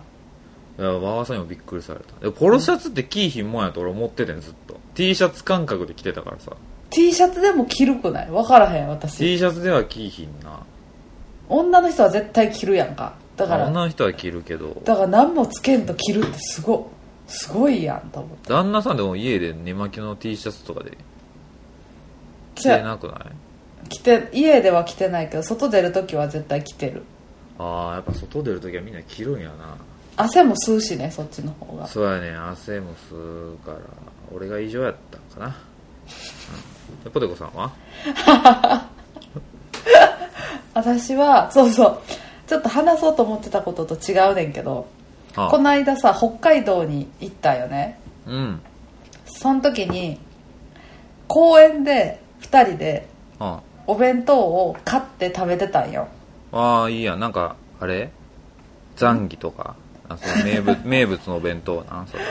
[0.79, 2.25] いや馬場さんにもびっくりされた。
[2.25, 4.79] でポロシャツってキーひんもんやと俺思っててんずっと。
[4.93, 6.53] T シャツ感覚で着てたからさ。
[6.89, 8.27] T シャツでも着るくない？
[8.27, 9.17] 分からへん私。
[9.17, 10.61] T シャツではキーひんな。
[11.49, 13.15] 女の人は絶対着るやんか。
[13.35, 14.81] だから女の人は着るけど。
[14.85, 16.89] だから何もつけんと着るってすご
[17.27, 18.53] すごいやんと思って。
[18.53, 20.97] 旦那さんでも家で寝巻きの T シャツとかで
[22.55, 23.19] 着てなくない？
[23.89, 27.03] 着て家では着てないけど外出る時は絶対着てる。
[27.59, 29.77] ああやっぱ外出るときはみんな着るんやな。
[30.17, 31.87] 汗も吸うしねそっちの方が。
[31.87, 33.77] そうやね汗も吸うから。
[34.33, 35.55] 俺が異常やったんかな、
[37.05, 37.71] うん、ポテコさんは？
[40.73, 41.99] 私はそうそう。
[42.47, 44.87] ちょっと話そうと思ってたことと違うねんけど
[45.35, 45.47] あ。
[45.49, 47.99] この間さ北海道に行ったよね。
[48.25, 48.61] うん。
[49.25, 50.19] その時に
[51.27, 53.07] 公園で2人で
[53.39, 56.07] あお弁当を買って食べてたんよ。
[56.51, 57.19] ああいいやん。
[57.19, 58.09] なんかあれ？
[58.95, 59.75] ザンギとか？
[60.09, 62.07] あその名物 名物のお弁当なん？
[62.07, 62.23] それ。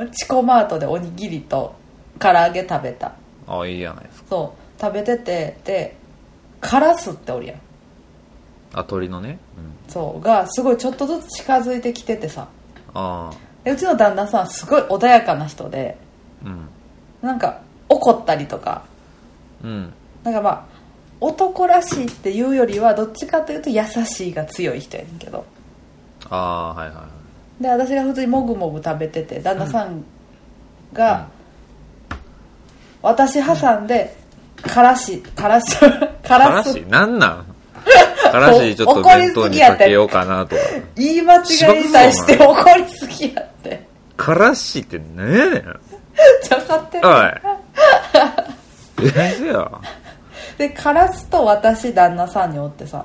[0.00, 1.74] うんチコマートでおにぎりと
[2.18, 3.12] 唐揚げ食べた。
[3.46, 4.28] ああいいやないですか。
[4.30, 4.80] そう。
[4.80, 5.96] 食べててで
[6.60, 7.56] カラスっておるやん。
[8.74, 9.38] あ鳥のね？
[9.56, 9.92] うん。
[9.92, 10.20] そう。
[10.20, 12.48] がすごいちょっとずつ近づいてきててさ。
[12.94, 13.34] ああ
[13.64, 15.96] でうちの旦那さんすごい穏やかな人で。
[16.44, 16.68] うん。
[17.22, 18.84] なんか怒ったりとか
[19.62, 19.92] うん。
[20.24, 20.64] なんかまあ
[21.20, 25.44] 男らしいっていうよりはどっちかというと優しいが強い人やねんけど。
[26.30, 27.02] ああはいはいは
[27.60, 27.62] い。
[27.62, 30.04] で私が普通にもぐもぐ食べてて旦那さん
[30.92, 31.28] が、
[33.02, 34.16] 私挟んで
[34.62, 35.90] からしからしか
[36.26, 36.80] からすし？
[36.88, 37.46] なんなん？
[38.30, 40.62] からしちょっと弁当にかけようかなとか。
[40.96, 43.86] 言い間違いに対して怒りすぎやって。
[44.16, 45.62] からしって何やねん。
[46.42, 47.00] ちゃかって。
[47.00, 47.14] るおい
[49.06, 49.70] えせや
[50.58, 53.04] でカラスと私旦那さんにおってさ。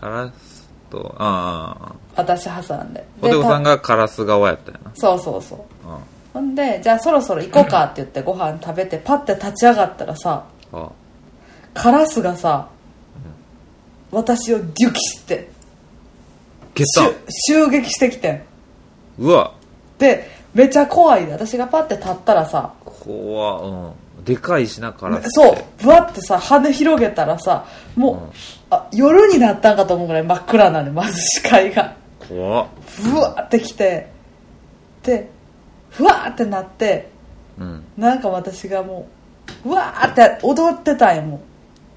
[0.00, 1.94] からすとああ。
[2.16, 3.04] 私挟んで。
[3.20, 4.90] ポテコさんでがカラス側やったよな。
[4.90, 5.58] たそうそうそう。
[5.86, 5.98] あ
[6.32, 10.90] ほんでじゃあそろそろ行こうかって言ってご飯食べてパッて立ち上がったらさあ
[11.74, 12.68] カラスがさ、
[14.10, 15.50] 私をデュキして
[16.76, 17.30] 消った。
[17.30, 18.42] 襲襲撃してきてん。
[19.18, 19.54] うわ。
[19.98, 23.92] でめちゃ怖いで私がパッて立ったらさ怖うん
[24.24, 25.30] でかいしなカラスって。
[25.30, 25.56] そう。
[25.82, 28.30] ぶわってさ羽広げたらさもう、うん。
[28.70, 31.96] あ夜になったんかと思うぐらい真っ暗なんでまず視界が。
[32.28, 32.66] 怖っ。
[33.02, 34.10] ブワーってきて。
[35.02, 35.28] で
[35.90, 37.10] ふわーってなって
[37.58, 37.84] うん。
[37.96, 39.08] なんか私がも
[39.64, 41.40] ううわーって踊ってたんやもう。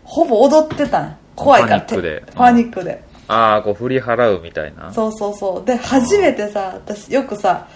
[0.03, 2.21] ほぼ踊ってたんや怖いからパニックで。
[2.21, 4.93] てパニックで、ああこう振り払うみたいな。
[4.93, 5.65] そうそうそう。
[5.65, 7.67] で初めてさ私よくさ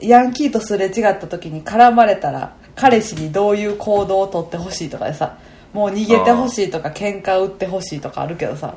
[0.00, 5.38] ヤンキーとすれ違った時に絡まれたら彼氏にどういう行動をとってほしいとかでさ
[5.72, 8.74] もう逃げてほしいとか喧嘩売ってほしいとかあるけどさ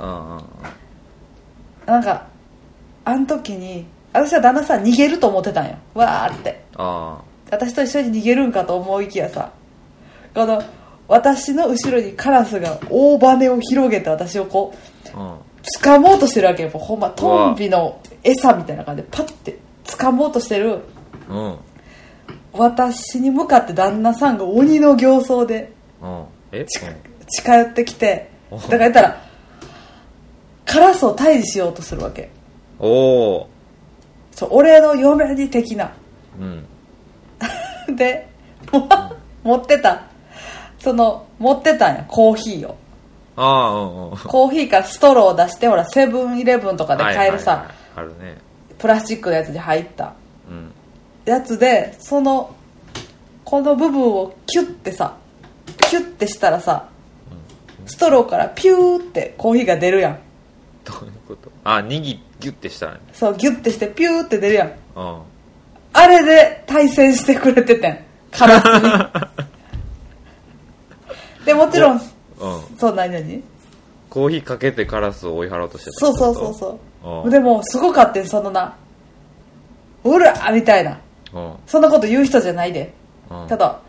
[1.86, 2.28] なんか
[3.06, 5.78] あの時に私は旦那さん逃げると思ってたんよ。
[5.94, 6.64] わーって。
[6.76, 9.54] あ私と一緒に逃げるんかと思いきやさ
[10.34, 10.62] この
[11.08, 14.74] 私の後ろにカラスが大羽を広げて私をこ
[15.16, 15.38] うあうん。
[15.82, 16.70] 掴もうとしてるわけよ。
[16.70, 20.80] ほんまトンビの餌みたいな感じでパッて掴もうとしてる
[21.30, 21.58] うん
[22.58, 26.26] 私に向かって旦那さんが鬼の形相でうん。
[26.52, 26.66] え？
[26.66, 26.80] ち
[27.28, 28.58] 近寄ってきてお。
[28.58, 29.22] だから言ったら
[30.66, 32.24] カラスを退治しようとするわけ。
[32.24, 32.30] うん
[32.80, 33.50] おお
[34.32, 35.92] そう俺の嫁に的な。
[36.40, 36.66] うん。
[37.96, 38.28] で
[38.72, 38.88] も
[39.44, 40.04] 持ってた。
[40.80, 42.78] その持ってたんやコーヒーを。
[43.36, 44.18] ああうんうん。
[44.18, 48.38] コーヒーからストローを出してほらセブンイレブンとかで買えるさ、はいはいはいあるね。
[48.78, 50.06] プラスチックのやつに入った。
[50.06, 50.12] うん
[51.32, 52.56] やつでその
[53.44, 55.18] この部分をキュッてさ
[55.90, 56.90] キュッてしたらさ
[57.86, 60.20] ストローからピューってコーヒーが出るやん。
[60.84, 61.50] どういうこと？
[61.64, 64.68] あ握ギュッてしたねそうギュッてしてピューって出るやん。
[64.96, 65.22] うん。
[65.94, 68.00] あれで対戦してくれててん。
[68.32, 68.92] カラスに。
[71.46, 72.02] でもちろんうん。
[72.78, 73.44] そう何何？
[74.10, 77.24] コーヒーかけてカラスを追い払おうとしてたそうそうそうそう。
[77.24, 78.76] うんでもすごかったんそのな。
[80.04, 80.92] うらーみたいな。
[80.92, 80.98] うん
[81.66, 82.94] そんなこと言う人じゃないで。
[83.30, 83.48] うん。
[83.48, 83.80] ただ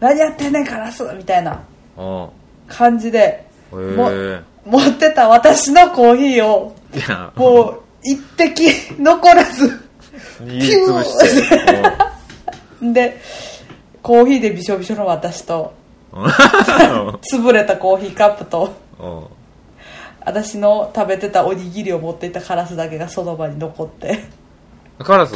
[0.00, 1.62] 何やってんねんカラスみたいな
[1.96, 2.28] うん。
[2.68, 6.74] 感じで持ってた私のコーヒーを
[7.36, 8.68] もう一滴
[9.00, 9.80] 残らず
[10.42, 11.48] 握りつぶし
[12.80, 12.92] て。
[12.92, 13.20] で
[14.02, 15.72] コーヒーでびしょびしょの私と
[16.12, 16.24] うん。
[16.26, 19.22] 潰れたコーヒーカップとうん。
[20.24, 24.24] 私の食べてたおにぎりを持っていたカラスだけがその場に残って。
[24.98, 25.34] カラス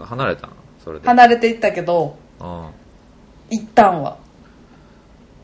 [0.00, 0.50] 離れたん？
[0.90, 1.06] それで。
[1.06, 2.66] 離れていったけどうん。
[3.50, 4.16] 一旦は。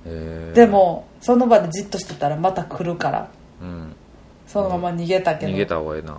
[0.05, 3.29] へえでもその場でじっとしてたらまた来るから。
[3.63, 3.95] うん。
[4.47, 6.13] そのまま逃げたけど、逃げた方がいいな。
[6.13, 6.19] うん。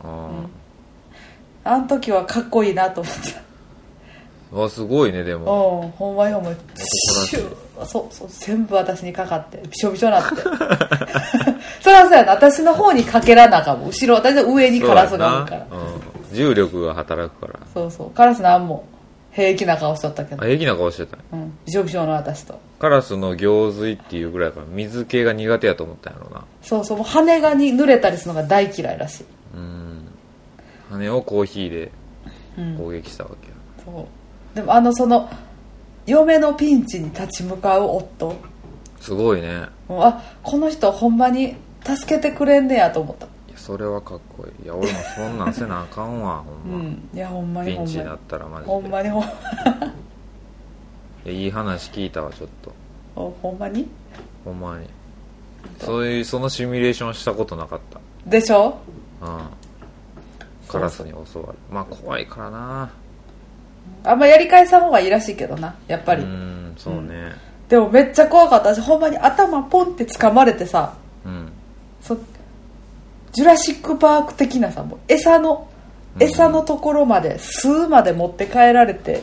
[1.64, 5.82] あの時はかっこいいなと思ってわすごいねでも。
[5.84, 6.56] うんほんまにほんまに
[7.86, 10.36] そうそう全部私にかかってびしょびしょなって。
[11.82, 12.32] それはそうやな。
[12.32, 13.90] 私の方にかけらなあかんもん。
[13.90, 15.68] 後ろ私の上にカラスがおるから。
[15.70, 15.88] そうやな。
[15.88, 16.36] うん。
[16.36, 17.60] 重力が働くから。
[17.74, 18.12] そうそう。
[18.12, 18.86] カラスなんも
[19.38, 21.16] 平気な顔しとったけど、あ平気な顔してた。
[21.16, 22.60] ねうん、びしょびしょの私と。
[22.80, 26.44] カラスの行水っていうぐらいから水系が苦手やと思ったんやろうな。
[26.64, 29.26] そうそうもう羽がに濡れたりするのが大嫌いらしい。
[29.54, 30.08] うん。
[30.90, 31.92] 羽をコーヒーで
[32.58, 33.54] うん攻撃したわけや、
[33.86, 34.08] そ
[34.54, 34.56] う。
[34.56, 35.30] でもあのその
[36.08, 38.36] 嫁のピンチに立ち向かう夫。
[39.00, 39.68] すごいね。
[39.88, 44.66] もうあこの人ほんまに助けてくれんねやと思ったそれはかっこいい。
[44.66, 47.10] いや俺もそんなんせなあかんわ ほうんま、ん。
[47.14, 48.06] いやほんまにピンチに。
[48.06, 48.72] なったらマジで。
[48.72, 49.26] ほんまにほんい
[51.26, 52.72] やいい話聞いたわちょっと。
[53.16, 53.88] ほほんまに？
[54.46, 54.88] ほんまに。
[55.80, 57.80] そういうそのシミュレーションしたことなかっ
[58.26, 58.78] でしょ？
[59.20, 59.40] たうん。
[60.68, 61.58] カラスに襲われる。
[61.72, 62.90] まあ怖いからな。
[64.04, 67.32] あんまやり返さん方がいいらしいけどなやっぱり、うんそうね。
[67.70, 68.74] でもめっちゃ怖かった。
[68.76, 70.94] 私ほんまに頭ポンって掴まれてさ。
[71.26, 71.52] うん。
[72.02, 72.16] そ
[73.38, 75.68] ジュラシック・パーク的なさもう餌の
[76.16, 76.24] うん。
[76.24, 79.22] 餌のところまで巣まで持って帰られて。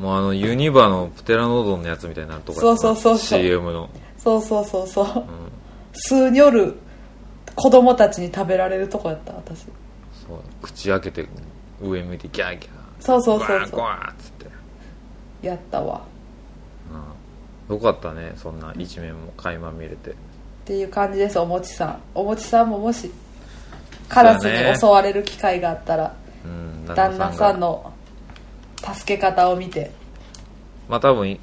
[0.00, 3.40] もうあのユニバのプテラノドンのやつみたいになるとこそうそうそうそう。
[3.40, 5.06] CM の、そうそうそうそう。
[5.06, 5.24] うん、
[5.92, 6.76] 巣による
[7.56, 9.62] 子供たちに食べられるとこやった私。
[9.64, 10.38] そう。
[10.62, 11.26] 口開けて
[11.80, 12.72] 上向いてギャーギャー。
[13.00, 13.80] そうそうそうそう。
[13.80, 14.46] っつって、
[15.44, 16.02] やったわ。
[17.68, 20.12] うん、よかったねそんな一面も垣間見れて。
[20.12, 20.14] っ
[20.64, 22.00] ていう感じですおもちさん。
[22.14, 23.10] おもちさんももし
[24.08, 27.92] カラスに襲われる機会があったら、うん旦那さんがの
[28.76, 29.90] 助け方を見て。
[30.88, 31.38] まあ多分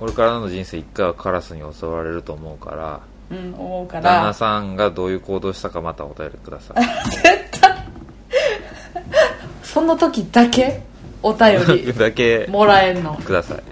[0.00, 7.84] 俺からの人生一回はカラスに襲われると思うからうん思うか旦那らさんがどういう行動したかまたお便りくださ絶対。
[9.62, 10.82] その時だけ？
[11.22, 11.92] お便いり。
[11.98, 12.46] だけ。
[12.48, 13.16] もらえんの。
[13.16, 13.64] ください、はい、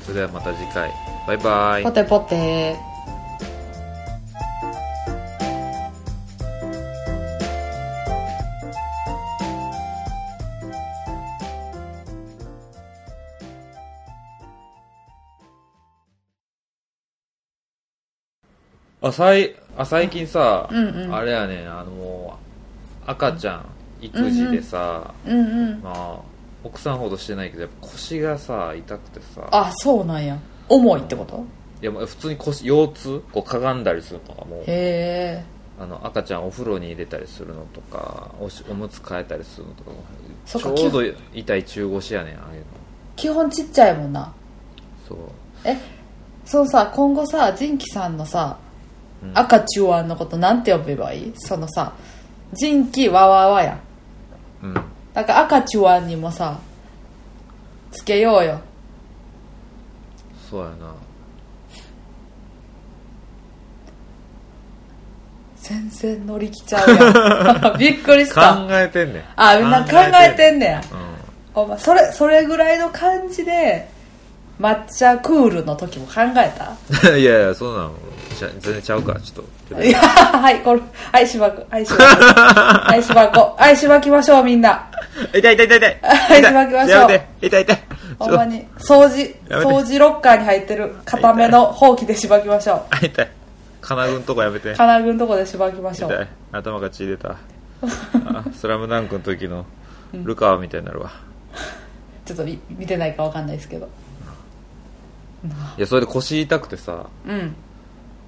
[0.08, 0.90] それではまた次回。
[1.28, 1.84] バイバイ。
[1.84, 2.78] ポテポテ。
[19.02, 21.14] あさいあ最近さ、うんうん。
[21.14, 22.40] あれやねあの
[23.06, 23.66] 赤ちゃん
[24.02, 25.44] 育児でさ、うんう
[25.76, 25.82] ん。
[25.82, 26.37] まあ
[26.68, 29.48] 奥さんほどしてないけどやっぱ腰がさ痛くてさ。
[29.52, 30.38] あそうなんや。
[30.70, 31.46] 重いってこと？
[31.82, 33.24] いや普通に腰腰痛？
[33.32, 34.60] こうかがんだりするのがもう。
[34.62, 35.44] へえ。
[35.80, 39.92] あの赤ちゃんお風呂に入れたりするのとかおしおむつ替えたりするのとか
[40.46, 41.04] そっかちょうど
[41.34, 42.66] 痛い中腰やねんああいうの。
[43.16, 44.34] 基本ちっちゃいもんな。
[45.08, 45.18] そう。
[45.64, 45.78] え
[46.46, 48.58] そうさ今後さジンキさんのさ、
[49.22, 49.32] うん。
[49.38, 51.34] 赤中腕のことなんて呼べばいい？
[51.36, 51.94] そのさ
[52.54, 53.80] ジンキわわわや
[54.64, 54.76] うん
[55.18, 56.60] なんか赤中腕にもさ
[57.92, 58.60] つけようよ。
[60.48, 60.94] そうやな。
[65.56, 67.78] 全然乗り気ちゃうやん。
[67.80, 68.54] びっくりした。
[68.58, 69.24] 考えてんねん。
[69.36, 69.90] あみんな考
[70.22, 70.82] えてんねや。
[71.64, 73.90] んまそれそれぐらいの感じで
[74.62, 76.54] 抹茶クールの時も考え
[77.02, 77.10] た？
[77.12, 77.92] ん いやいやそんなの
[78.40, 79.14] 全然ちゃうか。
[79.16, 79.46] らちょっ
[79.76, 79.84] と。
[79.84, 82.02] いやはいこれはいしばくはいしばく。
[82.04, 83.60] はいしばこう。
[83.60, 84.88] はいしばきましょうみんな
[85.34, 85.98] 痛い痛い痛い痛い。
[86.04, 86.90] はいしばきましょう。
[86.90, 87.28] やめて。
[87.42, 87.84] 痛い痛い。
[88.20, 92.82] ほんまに掃除掃除ロッカーに入ってる固めのほうきでしばきましょう。
[92.90, 93.30] あ痛い。
[93.82, 94.74] 金具んとこやめて。
[94.76, 96.22] 金具のとこでしばきましょ痛い。
[96.22, 97.36] う頭が血出た。
[98.26, 99.66] あスラムダンクの時の
[100.14, 101.12] ルカワみたいになるわ、
[102.26, 103.88] ちょっと見見てないかわかんないですけど。
[105.78, 107.56] いやそれで腰痛くてさうん。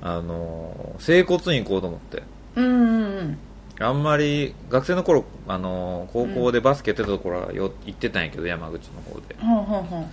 [0.02, 2.24] あのー整骨院行こうと思って。
[2.56, 3.38] うんうんうん
[3.80, 9.36] あんまり学生の頃あのー高校でバスケやってたところはよ行ってたんやけど山口の方で。
[9.40, 10.12] ほんほんほん。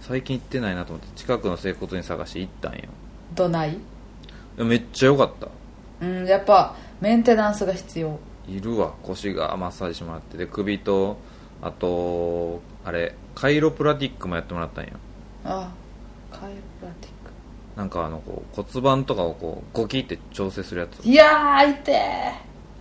[0.00, 2.82] 最近行ってないなと思って近くの整骨院探して行ったんよ。
[3.34, 3.76] どない？
[4.56, 5.48] めっちゃ良かった。
[6.00, 8.18] うんやっぱメンテナンスが必要。
[8.46, 8.94] いるわ。
[9.02, 10.36] 腰がマッサージしてもらって。
[10.36, 11.18] で首と
[11.60, 14.90] あとあれカイロプラティックもやってもらったんよ。
[15.44, 15.72] あ
[16.30, 17.12] カイロプラティッ
[17.78, 21.00] なんかあのこう骨盤とかをこうゴキって調整するやつ。
[21.00, 22.32] クいやー痛え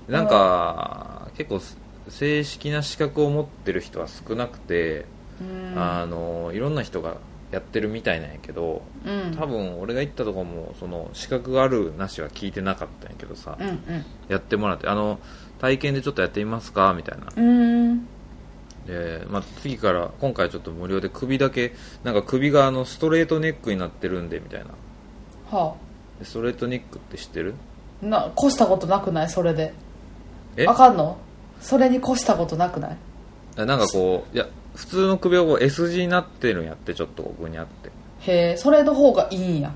[0.07, 1.61] なんか結構
[2.09, 5.05] 正式な資格を持ってる人は少なくて、
[5.41, 5.73] うん。
[5.77, 7.17] あのいろんな人が
[7.51, 9.35] やってるみたいなんやけどうん。
[9.37, 13.77] 多分俺が行ったとこもその資格があるなしは聞いてなかったんやけどさ、うんうん。
[14.29, 15.19] やってもらってあの
[15.59, 17.27] 体験でちょっとやってみますかみたいな。
[17.35, 18.05] うん。
[18.85, 21.73] で、まあ、次から今回ちょっと無料で首だけ
[22.05, 24.67] なんか首があのストレートネックになってるんでみたいな。
[25.51, 25.75] は
[26.19, 27.53] でストレートネックって知ってる？
[28.01, 29.29] あな越したことなくない？
[29.29, 29.73] それで
[30.57, 30.65] え？
[30.67, 31.17] あかんの？
[31.61, 32.97] それに越したことなくない？
[33.55, 37.89] なんかこういや普通の首はこう S 字になってるんやってちょっとこうぐにあって。
[38.19, 39.73] へえそれの方がいいんや。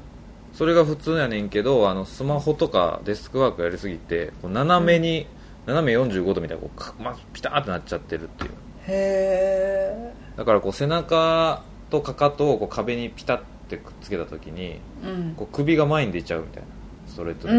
[0.53, 5.25] それが普通やねんけどあのスマホとかデスクワークやりすぎてこう斜めに、
[5.65, 8.51] 斜め45度みたいなこうか、ま、ピターってなっちゃってるっていう。
[8.87, 15.33] へだからこう背中とかかとをこう壁にピタッてくっつけた時にえうん。
[15.35, 16.67] こう首が前に出ちゃうみたいな。
[17.07, 17.53] ストレートの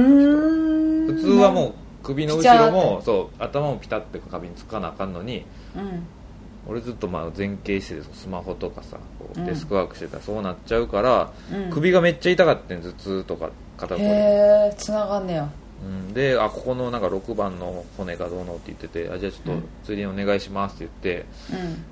[1.06, 5.44] 人普通はもう首の後ろもそう頭もピタッて壁につかなあかんのに
[5.76, 6.06] うん。
[6.66, 8.96] 俺ずっとまあ前傾しててスマホとかさ
[9.34, 11.70] デスクワークしてたらそうなっちゃうから、うん。
[11.70, 14.10] 首がめっちゃ痛かったん頭痛とか肩こり、へ
[14.70, 15.50] えつながんねや。
[15.82, 21.26] うん、であここのなんか6番の骨がどうのって言っててあじゃあちょっとついでにお願いしますって言って、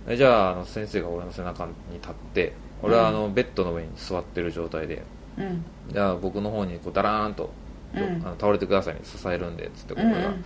[0.07, 0.13] うん。
[0.13, 2.53] えじゃああの先生が俺の背中に立って
[2.83, 5.03] 俺はあのベッドの上に座ってる状態で
[5.37, 5.65] うん。
[5.91, 7.51] じゃあ僕の方にこうダラーンと、
[7.95, 8.23] うん。
[8.25, 10.45] あの倒れてくださいに支えるんでっつってこれが、うんうん。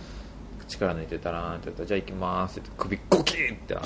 [0.67, 3.77] 力抜いてダラーンってやったらじゃあ行きますって首ゴキッって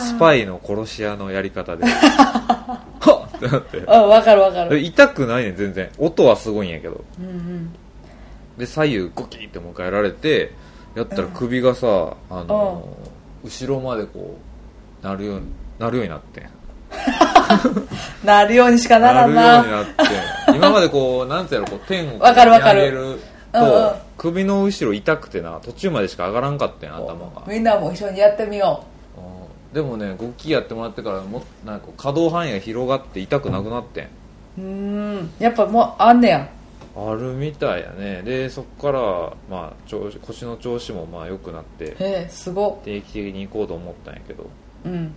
[0.00, 1.84] スパイの殺し屋のやり方で。
[3.00, 3.82] はっってなって。
[3.86, 4.78] あ分かる分かでる。
[4.80, 5.90] 痛くないねん全然。
[5.98, 7.04] 音はすごいんやけど。
[7.18, 7.72] うんうん。
[8.58, 10.52] で左右ゴキって迎えられて
[10.94, 12.86] やったら首がさ、あの
[13.42, 14.36] 後ろまでこ
[15.02, 15.46] うなるように
[15.78, 16.50] なるようになってん。
[18.26, 19.62] なるようにしかならんな。
[19.62, 20.02] なるようになって
[20.60, 22.80] 今までこうなんていうのこう天をわかるわかる。
[22.80, 23.20] 見上げるうんうん。
[23.52, 27.42] と首の後ろ痛くてな途中までしか上がらんかったんや頭が。
[27.46, 28.84] みんなも一緒にやってみよ
[29.16, 29.20] う。
[29.70, 29.74] ん。
[29.74, 34.08] でもね動きやってもらってからもなんか可動範囲が広がって痛くなくなってん。
[34.58, 35.30] うん。
[35.38, 36.48] やっぱもうあんねや。
[36.96, 38.22] あるみたいやね。
[38.22, 39.00] でそこから、
[39.48, 42.80] まあ、調子腰の調子もまあ良くなってへえすご。
[42.84, 44.46] 定期的に行こうと思ったんやけど。
[44.84, 45.12] うん。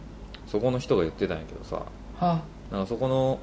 [0.48, 1.82] そこの人が言ってたんやけどさ。
[2.20, 2.42] は
[2.72, 3.40] なんかそこの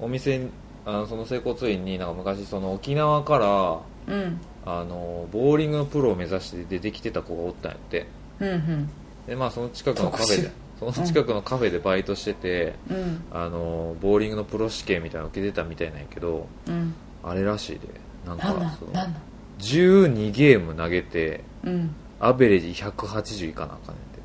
[0.00, 0.50] お店に
[0.84, 4.40] あのその整骨院になんか昔その沖縄からうん。
[4.64, 8.06] あのボーリングのプロを目指して出てきてた子がおったんやって。
[8.40, 8.90] うんうん。
[9.26, 13.24] でまあその近くのカフェでその近くのカフェでバイトしてて、うん。
[13.32, 16.94] あのボーリングのプロ試験みたいなの受けてたみたいなんやけどうん。
[17.24, 17.88] あれらしいで。
[18.24, 19.22] なんかなんなんそのなんなん
[19.58, 21.94] 12ゲーム投げてうん。
[22.20, 24.20] アベレージ180いかなあかんねんて。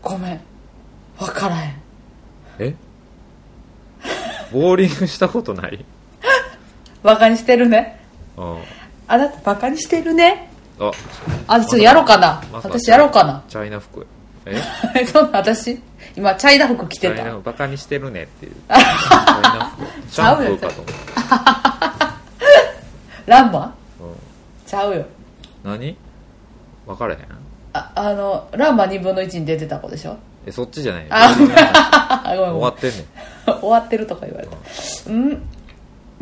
[0.00, 0.40] ごめん。
[1.18, 1.74] 分からへん。
[2.60, 2.74] え？
[4.52, 5.84] ボーリングしたことない？
[7.02, 8.00] バカにしてるね。
[8.36, 8.58] うん。
[9.06, 10.50] あなたバカにしてるね。
[10.80, 10.90] あ。
[11.46, 12.42] あちょっとやろうかな。
[12.52, 13.42] まさか私やろうかな。
[13.48, 14.06] チャイナ服。
[14.46, 14.56] え？
[15.06, 15.80] そんな私
[16.16, 18.52] 今チャイナ服着チャたナバカにしてるねっていう。
[18.68, 20.12] チャイナ服。
[20.12, 20.90] シャンプーかと思
[23.26, 24.14] ランマうん。
[24.66, 25.04] ちゃうよ。
[25.64, 25.96] 何？
[26.86, 27.20] 分からへん？
[27.74, 30.16] ああのランマ2分の1に出てた子でしょ？
[30.48, 33.04] えそっちじゃない終わってんねん。
[33.60, 34.56] 終わってるとか言われた。
[35.08, 35.42] うん？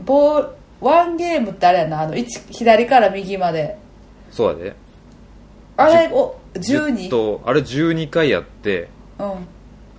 [0.04, 0.48] ボー
[0.80, 2.00] ワンゲームってあれやな。
[2.02, 3.78] あの一左から右まで。
[4.30, 4.74] そうやで。
[5.76, 9.46] あれを10 12とあれ12回やってうん。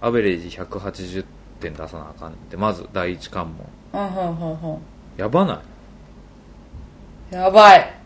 [0.01, 1.25] アベレージ180
[1.59, 3.55] 点出さなあかんってまず第一関
[3.93, 4.03] 門。
[4.03, 4.77] うんうんうんうん。
[5.17, 5.61] やばな
[7.31, 7.35] い？
[7.35, 7.96] やばい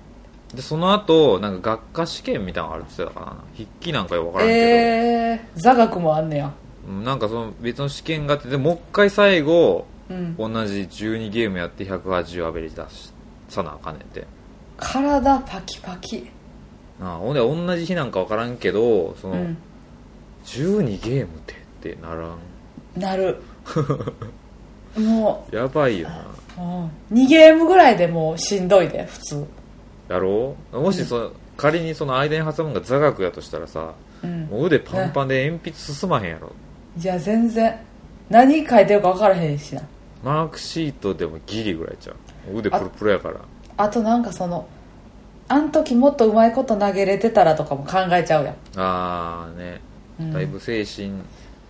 [0.56, 3.38] でその後なんか学科試験みたいなのあるって言ってたかな。
[3.54, 6.52] 筆記なんかよく分からんけえー、座学もあんねや。
[6.86, 10.36] ど、うんなんかその別の試験があってでもう一回最後うん。
[10.36, 12.84] 同じ12ゲームやって180アベレージ出
[13.50, 14.28] さなあかんねんて。
[14.78, 16.30] 体パキパキ。
[17.00, 19.58] なあほんで同じ日なんか分からんけどその、うん。
[20.46, 22.38] 12ゲームってってならん？
[23.00, 23.42] なる。
[24.98, 26.26] もやばいよな。
[26.58, 26.62] う、
[27.12, 29.46] うん、2ゲームぐらいでもうしんどいで普通
[30.12, 30.80] やろう？
[30.80, 33.94] もしその、仮にその間に挟むのが座学やとしたらさ
[34.24, 34.46] うん。
[34.46, 36.52] もう腕パンパンで鉛筆進まへんやろ。
[37.00, 37.80] いや全然
[38.30, 39.82] 何書いてるか分からへんしな。
[40.24, 42.58] マークシートでもギリぐらいちゃう。
[42.58, 43.36] 腕プルプルやから。
[43.78, 44.68] あとなんかその
[45.48, 48.56] あん時もっとうまいこと投げれてたらとかも考えちゃうやん。
[48.78, 49.82] ああね。
[50.20, 50.34] うん。
[50.34, 51.12] だいぶ精神、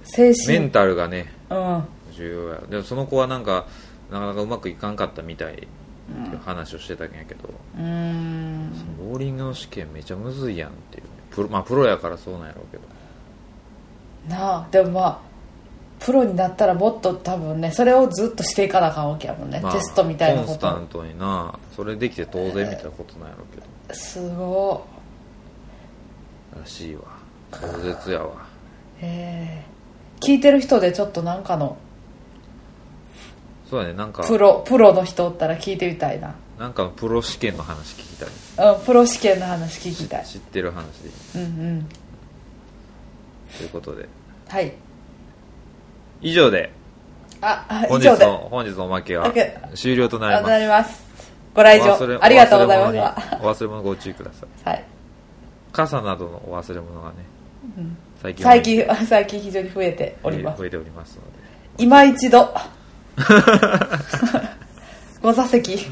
[0.03, 0.47] 精神。
[0.47, 1.83] メンタルがねうん。
[2.13, 2.61] 重要や。
[2.69, 3.65] でもその子はなんか
[4.11, 5.67] なかなかうまくいかんかったみたい
[6.12, 8.72] っていう話をしてたんやけど、うーん。
[8.97, 11.09] ボーリングの試験めちゃむずいやんっていうね。
[11.32, 12.84] プロまあプロやからそうなんやろうけど。
[14.28, 15.20] なあでもまあ
[15.99, 21.57] プロになったらもっと多分ねそれをずっとしていかなあかんわけやもんね、まあテストみたいなコンスことタントにな。
[21.76, 23.95] それできて当然みたいなことなんやろうけど。
[23.95, 24.86] すご
[26.59, 27.01] らしいわ。
[27.53, 28.34] 壮絶やわ。
[29.01, 29.64] いへえ。
[30.20, 31.78] 聞いてる人でちょっとなんかの
[33.72, 36.36] そうだねなんかプロプロの人おったら聞いてみたいな。
[36.59, 38.76] なんかのプロ試験の話聞きたい。
[38.76, 40.26] うんプロ試験の話聞きたい。
[40.26, 41.09] 知ってる話で。
[41.36, 41.89] うんうん。
[43.57, 44.09] ということで。
[44.49, 44.74] はい。
[46.22, 46.74] 以上で。
[47.39, 48.26] ああ本以上で。
[48.26, 49.32] 日の本日のおまけは
[49.74, 50.49] 終了となりあます。
[50.49, 51.11] なります。
[51.55, 54.69] ご来場ありがとうございましお忘れた物にお忘れ物ご注意ください。
[54.69, 54.84] はい。
[55.72, 57.15] 傘などのお忘れ物がね
[57.78, 57.97] うん。
[58.22, 60.59] 最近最近最近非常に増えております。
[60.59, 61.32] 増えておりますので。
[61.78, 62.53] 今一度
[65.22, 65.88] ご座席。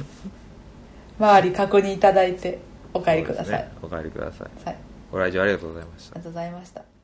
[1.20, 2.60] 周り確認いただいて
[2.94, 3.72] お帰りください、ね。
[3.82, 4.66] お帰りください。
[4.66, 4.78] はい、
[5.12, 6.16] ご来場ありがとうございました。
[6.16, 6.99] ありがとうございました